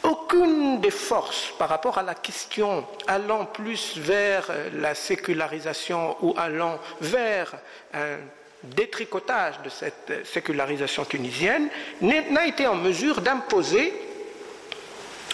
[0.05, 6.79] Aucune des forces par rapport à la question allant plus vers la sécularisation ou allant
[7.01, 7.55] vers
[7.93, 8.19] un
[8.62, 11.69] détricotage de cette sécularisation tunisienne
[12.01, 13.93] n'a été en mesure d'imposer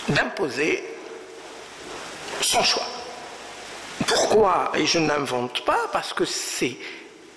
[0.08, 0.82] d'imposer
[2.40, 2.86] son choix.
[4.06, 4.72] Pourquoi?
[4.74, 6.76] Et je n'invente pas parce que c'est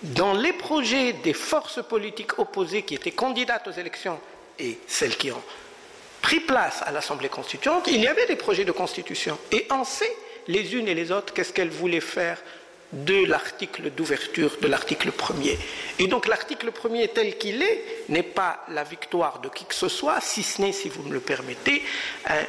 [0.02, 4.20] dans les projets des forces politiques opposées qui étaient candidates aux élections
[4.60, 5.42] et celles qui ont
[6.24, 9.38] pris place à l'Assemblée constituante, il y avait des projets de constitution.
[9.52, 10.12] Et on sait,
[10.48, 12.40] les unes et les autres, qu'est-ce qu'elles voulaient faire
[12.94, 15.58] de l'article d'ouverture de l'article premier.
[15.98, 19.90] Et donc l'article premier tel qu'il est n'est pas la victoire de qui que ce
[19.90, 21.84] soit, si ce n'est, si vous me le permettez,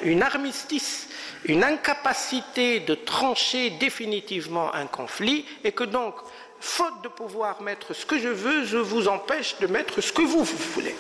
[0.03, 1.09] une armistice,
[1.47, 6.15] une incapacité de trancher définitivement un conflit, et que donc,
[6.61, 10.23] faute de pouvoir mettre ce que je veux, je vous empêche de mettre ce que
[10.23, 10.95] vous voulez.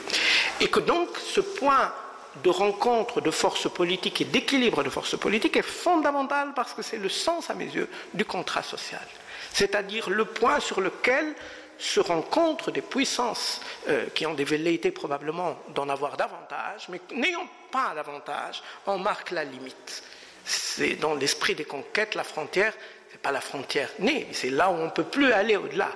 [0.60, 1.92] Et que donc ce point
[2.42, 6.98] de rencontre de forces politiques et d'équilibre de forces politiques est fondamental parce que c'est
[6.98, 9.06] le sens, à mes yeux, du contrat social.
[9.52, 11.34] C'est-à-dire le point sur lequel
[11.78, 17.46] se rencontrent des puissances euh, qui ont des velléités probablement d'en avoir davantage, mais n'ayant
[17.70, 20.02] pas davantage, on marque la limite.
[20.44, 22.72] C'est dans l'esprit des conquêtes, la frontière,
[23.08, 25.90] ce n'est pas la frontière née, c'est là où on ne peut plus aller au-delà.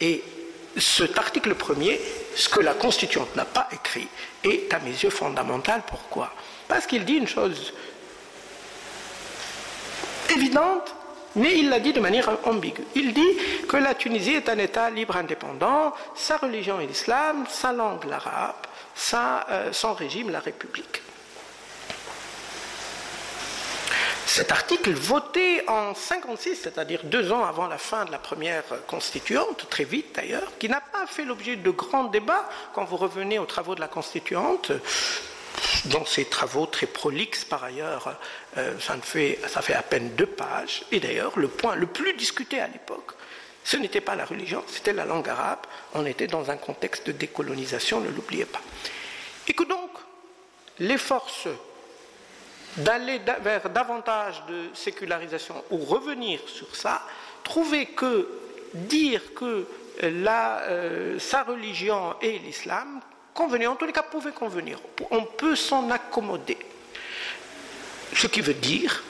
[0.00, 0.22] Et
[0.76, 2.00] cet article premier,
[2.36, 4.08] ce que la Constituante n'a pas écrit,
[4.42, 5.82] est à mes yeux fondamental.
[5.86, 6.32] Pourquoi?
[6.68, 7.72] Parce qu'il dit une chose
[10.30, 10.94] évidente,
[11.36, 12.84] mais il l'a dit de manière ambiguë.
[12.94, 13.36] Il dit
[13.68, 18.54] que la Tunisie est un État libre indépendant, sa religion est l'islam, sa langue l'arabe,
[19.14, 21.02] euh, son régime la République.
[24.26, 29.66] Cet article, voté en 56, c'est-à-dire deux ans avant la fin de la première constituante,
[29.68, 32.48] très vite d'ailleurs, qui n'a pas fait l'objet de grands débats.
[32.74, 34.72] Quand vous revenez aux travaux de la constituante,
[35.86, 38.18] dans ces travaux très prolixes par ailleurs,
[38.56, 42.14] euh, ça, fait, ça fait à peine deux pages, et d'ailleurs le point le plus
[42.14, 43.12] discuté à l'époque,
[43.62, 45.60] ce n'était pas la religion, c'était la langue arabe,
[45.94, 48.60] on était dans un contexte de décolonisation, ne l'oubliez pas.
[49.48, 49.90] Et que donc
[50.78, 51.48] les forces
[52.76, 57.02] d'aller vers davantage de sécularisation ou revenir sur ça,
[57.42, 58.28] trouver que
[58.74, 59.66] dire que
[60.02, 63.00] euh, sa religion est l'islam
[63.32, 64.78] convenait, en tous les cas pouvait convenir.
[65.10, 66.58] On peut s'en accommoder.
[68.14, 69.02] Ce qui veut dire,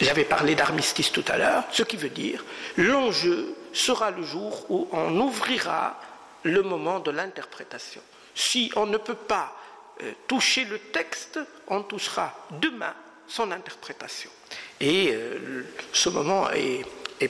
[0.00, 2.44] j'avais parlé d'armistice tout à l'heure, ce qui veut dire,
[2.76, 6.00] l'enjeu sera le jour où on ouvrira
[6.42, 8.00] le moment de l'interprétation.
[8.34, 9.59] Si on ne peut pas euh,
[10.26, 12.94] toucher le texte, on touchera demain
[13.26, 14.30] son interprétation.
[14.80, 16.84] Et euh, ce moment est,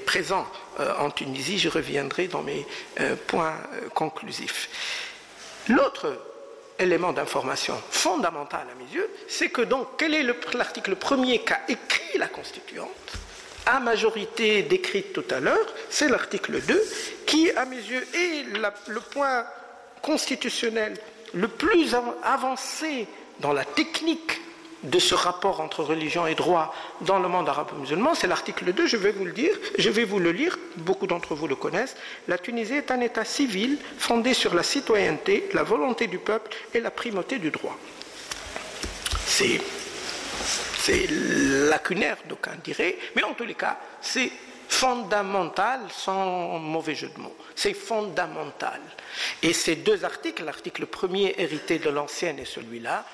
[0.06, 0.46] présent
[0.78, 2.64] euh, en Tunisie, je reviendrai dans mes
[3.26, 3.56] points
[3.94, 4.68] conclusifs.
[5.68, 6.16] L'autre
[6.78, 12.18] élément d'information fondamental à mes yeux, c'est que donc quel est l'article premier qu'a écrit
[12.18, 12.88] la Constituante?
[13.66, 16.82] À majorité décrite tout à l'heure, c'est l'article 2,
[17.26, 18.44] qui, à mes yeux, est
[18.88, 19.44] le point
[20.02, 20.94] constitutionnel
[21.34, 23.06] le plus avancé
[23.40, 24.40] dans la technique
[24.82, 28.96] de ce rapport entre religion et droit dans le monde arabe-musulman, c'est l'article 2, je
[28.96, 31.96] vais vous le dire, je vais vous le lire, beaucoup d'entre vous le connaissent.
[32.28, 36.80] La Tunisie est un État civil fondé sur la citoyenneté, la volonté du peuple et
[36.80, 37.76] la primauté du droit.
[39.26, 39.60] C'est,
[40.78, 44.30] c'est lacunaire, d'aucuns diraient, mais en tous les cas, c'est
[44.68, 47.36] fondamental sans mauvais jeu de mots.
[47.54, 48.80] C'est fondamental.
[49.42, 53.04] Et ces deux articles, l'article premier hérité de l'ancienne et celui-là,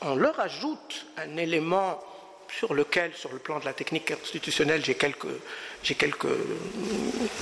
[0.00, 2.02] on leur ajoute un élément
[2.48, 5.26] sur lequel, sur le plan de la technique constitutionnelle, j'ai quelques,
[5.82, 6.26] j'ai quelques,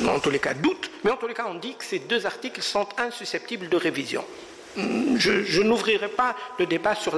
[0.06, 2.26] en tous les cas, doutes, mais en tous les cas, on dit que ces deux
[2.26, 4.24] articles sont insusceptibles de révision.
[4.76, 7.16] Je, n'ouvrirai pas le débat sur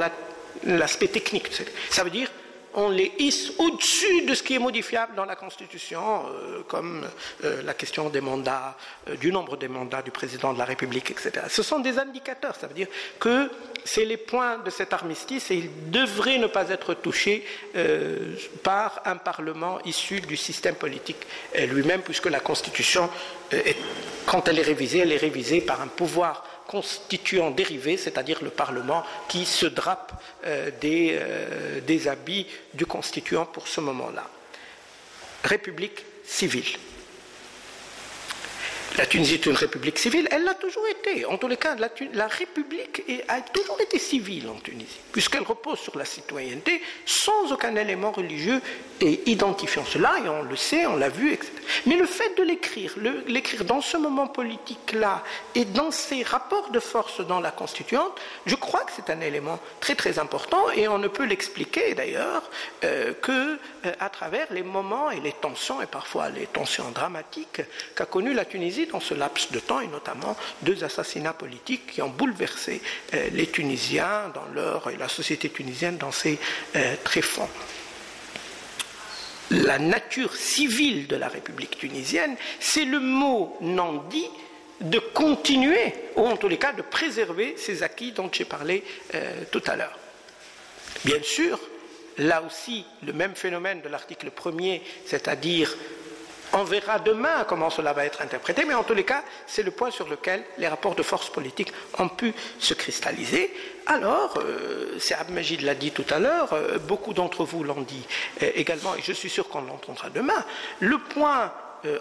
[0.65, 1.51] l'aspect technique.
[1.91, 2.31] Ça veut dire
[2.77, 7.09] on les hisse au-dessus de ce qui est modifiable dans la Constitution, euh, comme
[7.43, 8.77] euh, la question des mandats,
[9.09, 11.47] euh, du nombre des mandats du président de la République, etc.
[11.49, 13.51] Ce sont des indicateurs, ça veut dire que
[13.85, 17.47] c'est les points de cet armistice et ils devraient ne pas être touchés
[18.65, 21.25] par un Parlement issu du système politique
[21.57, 23.09] lui-même, puisque la Constitution,
[24.27, 29.05] quand elle est révisée, elle est révisée par un pouvoir constituant dérivé, c'est-à-dire le Parlement
[29.29, 30.13] qui se drape
[30.45, 34.29] euh, euh, des, habits du constituant pour ce moment-là.
[35.45, 36.77] République civile.
[38.99, 41.27] La Tunisie est une république civile, elle l'a toujours été.
[41.27, 41.77] En tous les cas,
[42.13, 47.77] la, République a toujours été civile en Tunisie, puisqu'elle repose sur la citoyenneté sans aucun
[47.77, 48.63] élément religieux
[49.03, 51.53] et identifiant cela, et on le sait, on l'a vu, etc.
[51.85, 52.95] Mais le fait de l'écrire,
[53.27, 55.23] l'écrire dans ce moment politique-là
[55.55, 59.59] et dans ces rapports de force dans la constituante, je crois que c'est un élément
[59.81, 62.49] très très important, et on ne peut l'expliquer d'ailleurs
[62.85, 67.61] euh, que euh, à travers les moments et les tensions, et parfois les tensions dramatiques
[67.95, 72.03] qu'a connu la Tunisie dans ce laps de temps, et notamment deux assassinats politiques qui
[72.03, 72.83] ont bouleversé
[73.15, 76.39] euh, les Tunisiens dans leur, et la société tunisienne dans ses
[76.77, 77.49] euh, tréfonds.
[79.51, 84.29] La nature civile de la République tunisienne, c'est le mot non dit
[84.81, 88.85] de continuer, ou en tous les cas de préserver ces acquis dont j'ai parlé
[89.15, 89.99] euh, tout à l'heure.
[91.05, 91.59] Bien sûr,
[92.19, 95.75] là aussi, le même phénomène de l'article 1er, c'est-à-dire
[96.57, 99.71] on verra demain comment cela va être interprété, mais en tous les cas, c'est le
[99.71, 103.55] point sur lequel les rapports de force politique ont pu se cristalliser.
[103.87, 108.07] Alors, euh, c'est Majid l'a dit tout à l'heure, euh, beaucoup d'entre vous l'ont dit
[108.43, 110.45] euh, également, et je suis sûr qu'on l'entendra demain.
[110.81, 111.53] Le point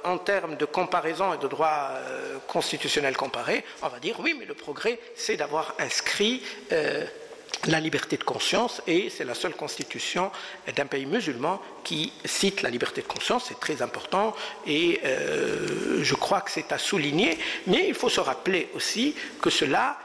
[0.04, 1.92] en termes de comparaison et de droit
[2.48, 6.42] constitutionnel comparé, on va dire oui, mais le progrès, c'est d'avoir inscrit
[7.68, 10.32] la liberté de conscience et c'est la seule constitution
[10.76, 14.36] d'un pays musulman qui cite la liberté de conscience, c'est très important
[14.68, 17.38] et euh, je crois que c'est à souligner,
[17.68, 19.98] mais il faut se rappeler aussi que cela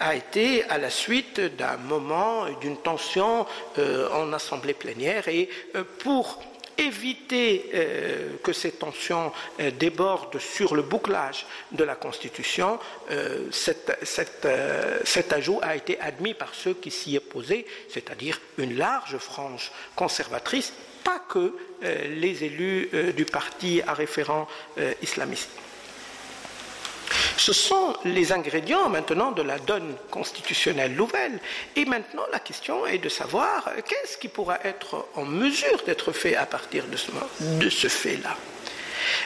[0.00, 3.46] a été à la suite d'un moment d'une tension
[3.78, 6.42] euh, en assemblée plénière et euh, pour
[6.78, 12.78] éviter euh, que ces tensions euh, débordent sur le bouclage de la Constitution,
[13.10, 19.72] euh, cet ajout a été admis par ceux qui s'y opposaient, c'est-à-dire une large frange
[19.96, 20.72] conservatrice,
[21.04, 24.46] pas que les élus du parti à référent
[25.00, 25.48] islamiste.
[27.36, 31.38] Ce sont les ingrédients maintenant de la donne constitutionnelle nouvelle.
[31.76, 36.36] Et maintenant, la question est de savoir qu'est-ce qui pourra être en mesure d'être fait
[36.36, 38.36] à partir de ce, de ce fait-là?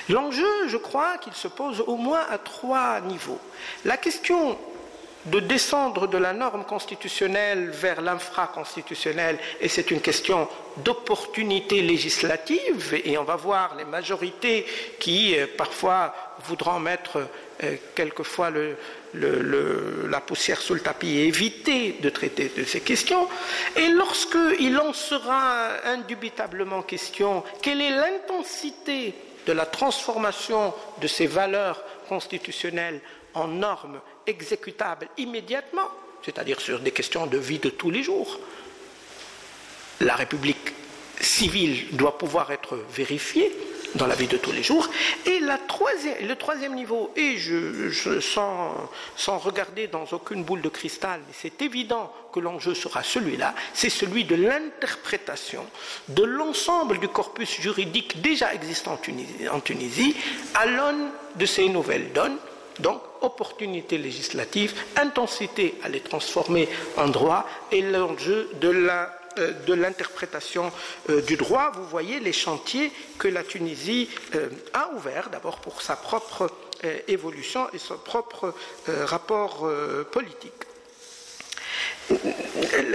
[0.09, 3.41] L'enjeu, je crois qu'il se pose au moins à trois niveaux.
[3.85, 4.59] La question
[5.27, 10.49] de descendre de la norme constitutionnelle vers l'infraconstitutionnel, et c'est une question
[10.79, 14.67] d'opportunité législative, et on va voir les majorités
[14.99, 16.15] qui euh, parfois
[16.45, 17.29] voudront mettre
[17.63, 18.51] euh, quelquefois
[19.15, 23.29] la poussière sous le tapis et éviter de traiter de ces questions.
[23.77, 29.15] Et lorsqu'il en sera indubitablement question, quelle est l'intensité
[29.47, 33.01] de la transformation de ces valeurs constitutionnelles
[33.35, 35.91] en normes exécutables immédiatement,
[36.25, 38.39] c'est-à-dire sur des questions de vie de tous les jours.
[40.01, 40.75] La République
[41.21, 43.53] civile doit pouvoir être vérifiée
[43.95, 44.89] dans la vie de tous les jours.
[45.27, 47.37] Et le troisième niveau, et
[48.21, 54.25] sans, regarder dans aucune boule de cristal, c'est évident que l'enjeu sera celui-là, c'est celui
[54.25, 55.67] de l'interprétation
[56.09, 58.99] de l'ensemble du corpus juridique déjà existant
[59.51, 60.17] en Tunisie
[60.55, 62.39] à l'aune de ces nouvelles donnes
[62.83, 68.69] donc, opportunité législative, intensité à les transformer en droit et l'enjeu de
[69.39, 70.71] euh, l'interprétation
[71.09, 71.71] euh, du droit.
[71.75, 76.51] Vous voyez les chantiers que la Tunisie euh, a ouverts, d'abord pour sa propre
[77.07, 78.53] évolution et son propre
[78.89, 79.71] rapport
[80.11, 80.65] politique.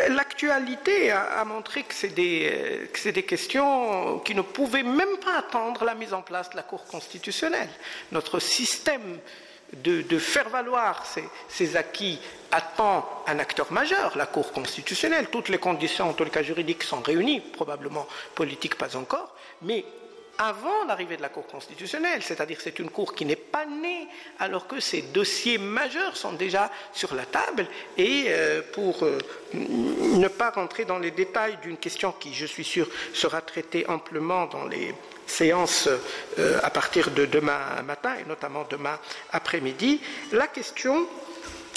[0.10, 5.96] L'actualité a, montré que c'est des, des, questions qui ne pouvaient même pas attendre la
[5.96, 7.70] mise en place de la Cour constitutionnelle.
[8.12, 9.20] Notre système
[9.74, 11.06] de, faire valoir
[11.50, 12.20] ces, acquis
[12.52, 15.28] attend un acteur majeur, la Cour constitutionnelle.
[15.30, 19.84] Toutes les conditions, en tout cas juridiques, sont réunies, probablement politiques pas encore, mais
[20.38, 24.08] avant l'arrivée de la Cour constitutionnelle, c'est-à-dire c'est une Cour qui n'est pas née
[24.40, 27.68] alors que ces dossiers majeurs sont déjà sur la table.
[27.98, 29.18] Et euh, pour euh,
[29.54, 34.46] ne pas rentrer dans les détails d'une question qui, je suis sûr, sera traitée amplement
[34.46, 34.94] dans les
[35.28, 35.88] séance
[36.40, 39.00] euh, à partir de demain matin et notamment demain
[39.32, 40.02] après-midi,
[40.32, 41.08] la question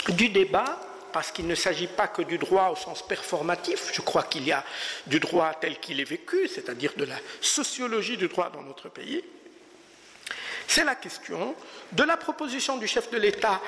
[0.09, 0.81] du débat
[1.13, 4.53] parce qu'il ne s'agit pas que du droit au sens performatif, je crois qu'il y
[4.53, 4.65] a
[5.07, 9.23] du droit tel qu'il est vécu, c'est-à-dire de la sociologie du droit dans notre pays,
[10.69, 11.57] c'est la question
[11.93, 13.61] de la proposition du chef de l'État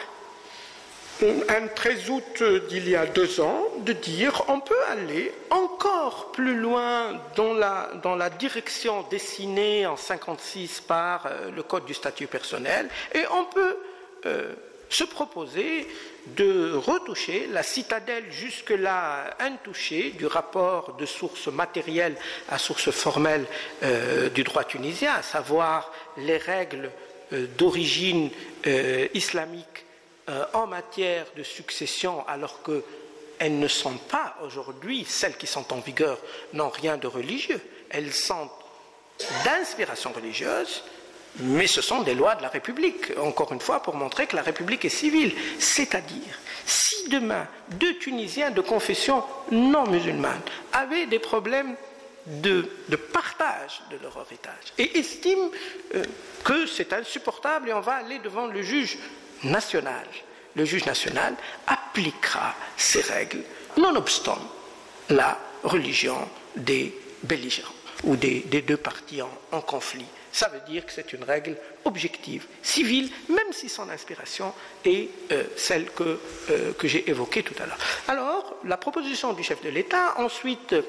[1.49, 6.57] un 13 août d'il y a deux ans de dire on peut aller encore plus
[6.57, 13.25] loin dans la, direction dessinée en 56 par euh, le Code du statut personnel et
[13.33, 13.77] on peut
[14.27, 14.53] euh,
[14.89, 15.87] se proposer
[16.37, 22.17] de retoucher la citadelle jusque-là intouchée du rapport de source matérielle
[22.49, 23.45] à source formelle
[23.83, 26.91] euh, du droit tunisien, à savoir les règles
[27.57, 28.29] d'origine
[29.15, 29.87] islamique
[30.29, 35.81] euh, en matière de succession, alors qu'elles ne sont pas aujourd'hui, celles qui sont en
[35.81, 36.19] vigueur,
[36.53, 37.61] n'ont rien de religieux.
[37.91, 38.49] Elles sont
[39.45, 40.85] d'inspiration religieuse,
[41.41, 44.43] mais ce sont des lois de la République, encore une fois, pour montrer que la
[44.43, 45.35] République est civile.
[45.59, 50.41] C'est-à-dire, si demain deux Tunisiens de confession non musulmane
[50.73, 51.75] avaient des problèmes
[52.27, 52.69] de,
[53.13, 55.51] partage de leur héritage et estiment
[55.95, 56.05] euh,
[56.45, 58.99] que c'est insupportable et on va aller devant le juge
[59.45, 60.07] national,
[60.55, 61.35] le juge national
[61.67, 63.43] appliquera ces règles,
[63.77, 64.39] nonobstant
[65.11, 66.17] la religion
[66.57, 67.73] des belligérants
[68.05, 73.11] ou des, deux parties en conflit ça veut dire que c'est une règle objective, civile,
[73.29, 74.53] même si son inspiration
[74.85, 76.19] est euh, celle que,
[76.51, 77.79] euh, que j'ai évoquée tout à l'heure.
[78.09, 80.83] Alors, la proposition du chef de l'État, ensuite euh,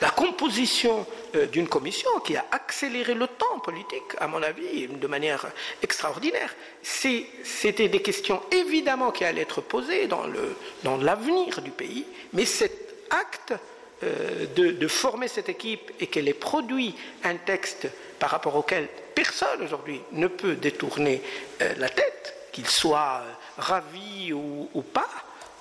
[0.00, 1.06] la composition
[1.52, 5.46] d'une commission qui a accéléré le temps politique, à mon avis, de manière
[5.82, 12.94] extraordinaire, c'était des questions évidemment qui allaient être posées dans l'avenir du pays, mais cet
[13.10, 13.54] acte
[14.02, 19.62] de, de, former cette équipe et qu'elle ait produit un texte par rapport auquel personne
[19.62, 21.22] aujourd'hui ne peut détourner
[21.62, 25.08] euh, la tête, qu'il soit euh, ravi ou, pas,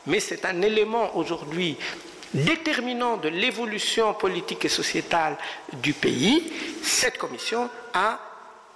[0.08, 1.78] mais c'est un élément aujourd'hui
[2.34, 5.38] déterminant de l'évolution politique et sociétale
[5.74, 8.20] du pays, cette commission a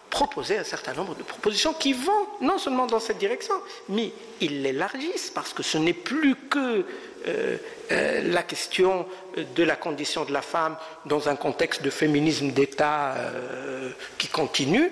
[0.10, 3.55] proposé un certain nombre de propositions qui vont non seulement dans cette direction,
[3.89, 6.86] mais ils l'élargissent parce que ce n'est plus que
[7.28, 7.58] euh,
[7.91, 9.05] euh, la question
[9.36, 14.91] de la condition de la femme dans un contexte de féminisme d'État euh, qui continue.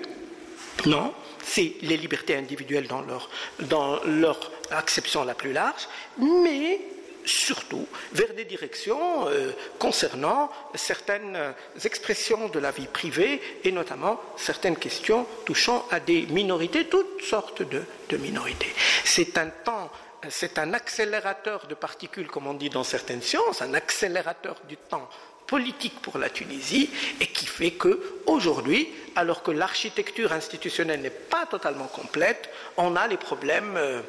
[0.84, 5.88] Non, c'est les libertés individuelles dans leur, dans leur acception la plus large,
[6.18, 6.80] mais
[7.26, 11.36] surtout vers des directions euh, concernant certaines
[11.84, 17.62] expressions de la vie privée et notamment certaines questions touchant à des minorités, toutes sortes
[17.62, 18.72] de, minorités.
[19.04, 19.90] C'est un temps
[20.28, 25.08] c'est un accélérateur de particules, comme on dit dans certaines sciences, un accélérateur du temps
[25.46, 31.46] politique pour la Tunisie et qui fait que aujourd'hui, alors que l'architecture institutionnelle n'est pas
[31.46, 34.00] totalement complète, on a les problèmes euh,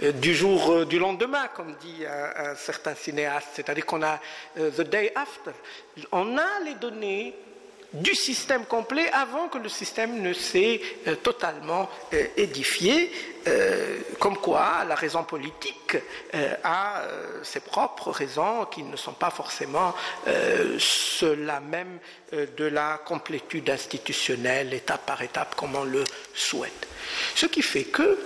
[0.00, 4.20] du jour euh, du lendemain, comme dit un, certain cinéaste, c'est-à-dire qu'on a
[4.58, 5.52] euh, the day after.
[6.12, 7.34] On a les données
[7.92, 10.80] du système complet avant que le système ne s'est
[11.22, 11.88] totalement
[12.36, 13.10] édifié,
[14.18, 15.96] comme quoi la raison politique
[16.64, 17.04] a
[17.44, 19.94] ses propres raisons qui ne sont pas forcément
[20.26, 22.00] ceux-là même
[22.32, 26.88] de la complétude institutionnelle, étape par étape, comme on le souhaite.
[27.36, 28.18] Ce qui fait que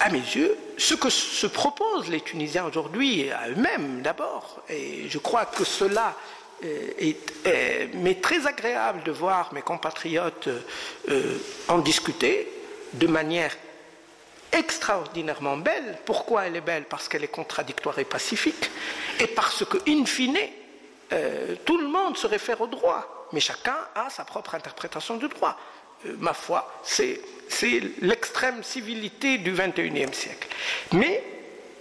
[0.00, 5.18] à mes yeux, ce que se proposent les Tunisiens aujourd'hui, à eux-mêmes d'abord, et je
[5.18, 6.14] crois que cela
[6.64, 10.48] euh, est, mais très agréable de voir mes compatriotes
[11.08, 11.38] euh,
[11.68, 12.50] en discuter
[12.94, 13.54] de manière
[14.52, 15.98] extraordinairement belle.
[16.04, 16.84] Pourquoi elle est belle?
[16.84, 18.70] Parce qu'elle est contradictoire et pacifique,
[19.20, 20.38] et parce que, in fine,
[21.12, 25.28] euh, tout le monde se réfère au droit, mais chacun a sa propre interprétation du
[25.28, 25.56] droit.
[26.18, 27.20] Ma foi, c'est
[28.00, 30.48] l'extrême civilité du XXIe siècle.
[30.92, 31.22] Mais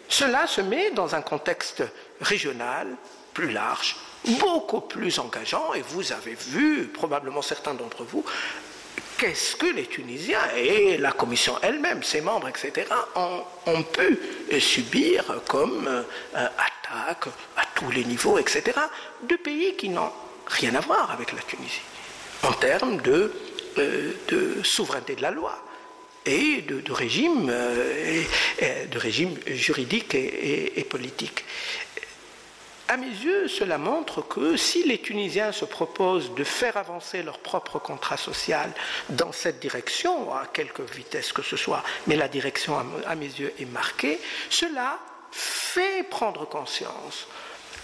[0.07, 1.83] cela se met dans un contexte
[2.21, 2.87] régional
[3.33, 3.97] plus large,
[4.39, 8.23] beaucoup plus engageant, et vous avez vu, probablement certains d'entre vous,
[9.17, 14.19] qu'est-ce que les Tunisiens et la Commission elle-même, ses membres, etc., ont, pu
[14.59, 16.03] subir comme euh,
[16.33, 18.63] attaque à tous les niveaux, etc.,
[19.23, 20.11] de pays qui n'ont
[20.47, 21.81] rien à voir avec la Tunisie,
[22.43, 23.31] en termes de
[23.75, 25.61] de souveraineté de la loi
[26.25, 28.23] et de, régime, euh,
[28.95, 31.45] régime juridique et, politique.
[32.87, 37.39] À mes yeux, cela montre que si les Tunisiens se proposent de faire avancer leur
[37.39, 38.71] propre contrat social
[39.09, 43.53] dans cette direction, à quelque vitesse que ce soit, mais la direction, à mes yeux,
[43.59, 44.19] est marquée,
[44.49, 44.99] cela
[45.31, 47.27] fait prendre conscience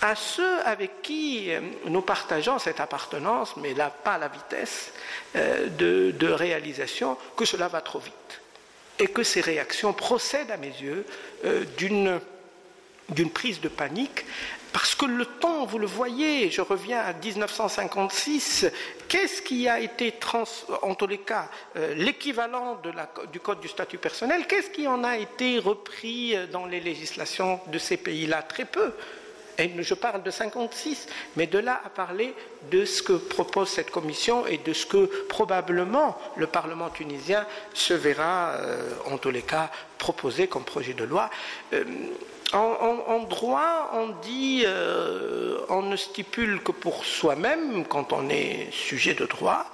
[0.02, 4.92] à ceux avec qui euh, nous partageons cette appartenance, mais là pas la vitesse
[5.36, 8.42] euh, de, réalisation, que cela va trop vite.
[9.00, 11.06] Et que ces réactions procèdent, à mes yeux,
[11.46, 14.26] euh, d'une prise de panique
[14.74, 18.68] parce que le temps, vous le voyez, je reviens à 1956,
[19.10, 20.46] qu'est-ce qui a été, trans,
[20.82, 21.50] en tous les cas,
[21.98, 22.82] l'équivalent
[23.34, 27.78] du Code du statut personnel, qu'est-ce qui en a été repris dans les législations de
[27.78, 28.44] ces pays-là?
[28.44, 28.94] Très peu.
[29.80, 32.34] Je parle de 56, mais de là à parler
[32.72, 37.94] de ce que propose cette commission et de ce que probablement le Parlement tunisien se
[37.94, 41.30] verra, euh, en tous les cas, proposer comme projet de loi.
[41.74, 41.84] Euh,
[42.54, 49.14] en, droit, on dit, euh, on ne stipule que pour soi-même quand on est sujet
[49.14, 49.66] de droit,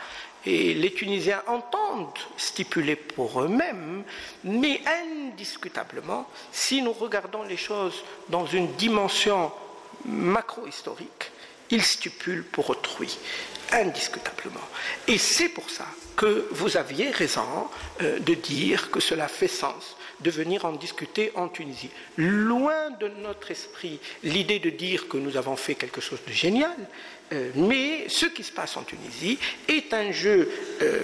[0.46, 4.04] et les Tunisiens entendent stipuler pour eux-mêmes,
[4.44, 9.52] mais indiscutablement, si nous regardons les choses dans une dimension
[10.06, 11.32] macro-historique,
[11.70, 13.18] il stipule pour autrui,
[13.72, 14.68] indiscutablement.
[15.08, 17.70] Et c'est pour ça que vous aviez raison
[18.02, 21.92] euh, de dire que cela fait sens de venir en discuter en Tunisie.
[22.18, 26.76] Loin de notre esprit l'idée de dire que nous avons fait quelque chose de génial,
[27.34, 29.38] euh, mais ce qui se passe en Tunisie
[29.68, 30.50] est un jeu
[30.82, 31.04] euh,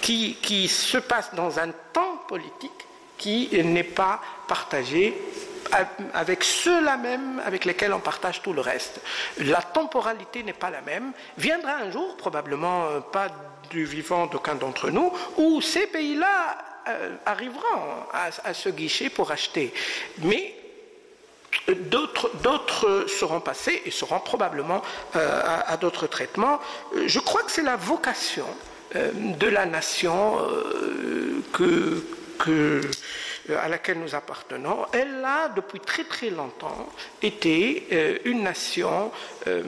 [0.00, 2.70] qui, qui se passe dans un temps politique
[3.16, 5.14] qui n'est pas partagé
[6.12, 9.00] avec ceux-là même avec lesquels on partage tout le reste.
[9.38, 11.12] La temporalité n'est pas la même.
[11.38, 13.28] Viendra un jour, probablement euh, pas
[13.70, 16.58] du vivant d'aucun d'entre nous, où ces pays-là
[16.88, 17.62] euh, arriveront
[18.12, 19.72] à, ce guichet pour acheter.
[20.18, 20.54] Mais
[21.68, 24.82] D'autres seront passés et seront probablement
[25.14, 26.58] euh, à, d'autres traitements.
[27.06, 28.46] Je crois que c'est la vocation
[28.92, 30.36] de la nation
[31.52, 32.02] que,
[33.50, 36.88] à laquelle nous appartenons, elle a depuis très très longtemps
[37.22, 39.12] été euh, une nation
[39.46, 39.62] euh,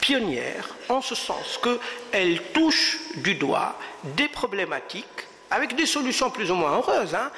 [0.00, 5.06] pionnière en ce sens qu'elle touche du doigt des problématiques
[5.50, 7.30] avec des solutions plus ou moins heureuses, hein,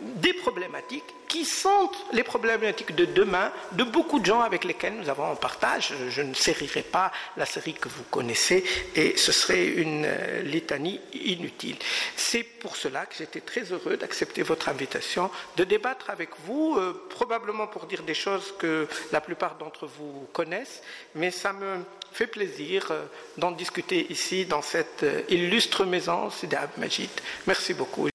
[0.00, 5.08] des problématiques qui sont les problématiques de demain de beaucoup de gens avec lesquels nous
[5.08, 5.92] avons en partage.
[6.08, 8.64] Je ne sérirai pas la série que vous connaissez
[8.94, 11.76] et ce serait une euh, litanie inutile.
[12.16, 17.06] C'est pour cela que j'étais très heureux d'accepter votre invitation, de débattre avec vous, euh,
[17.10, 20.82] probablement pour dire des choses que la plupart d'entre vous connaissent,
[21.14, 21.78] mais ça me
[22.12, 23.04] fait plaisir euh,
[23.36, 27.10] d'en discuter ici dans cette illustre maison, Sidi Majid.
[27.46, 28.08] Merci beaucoup.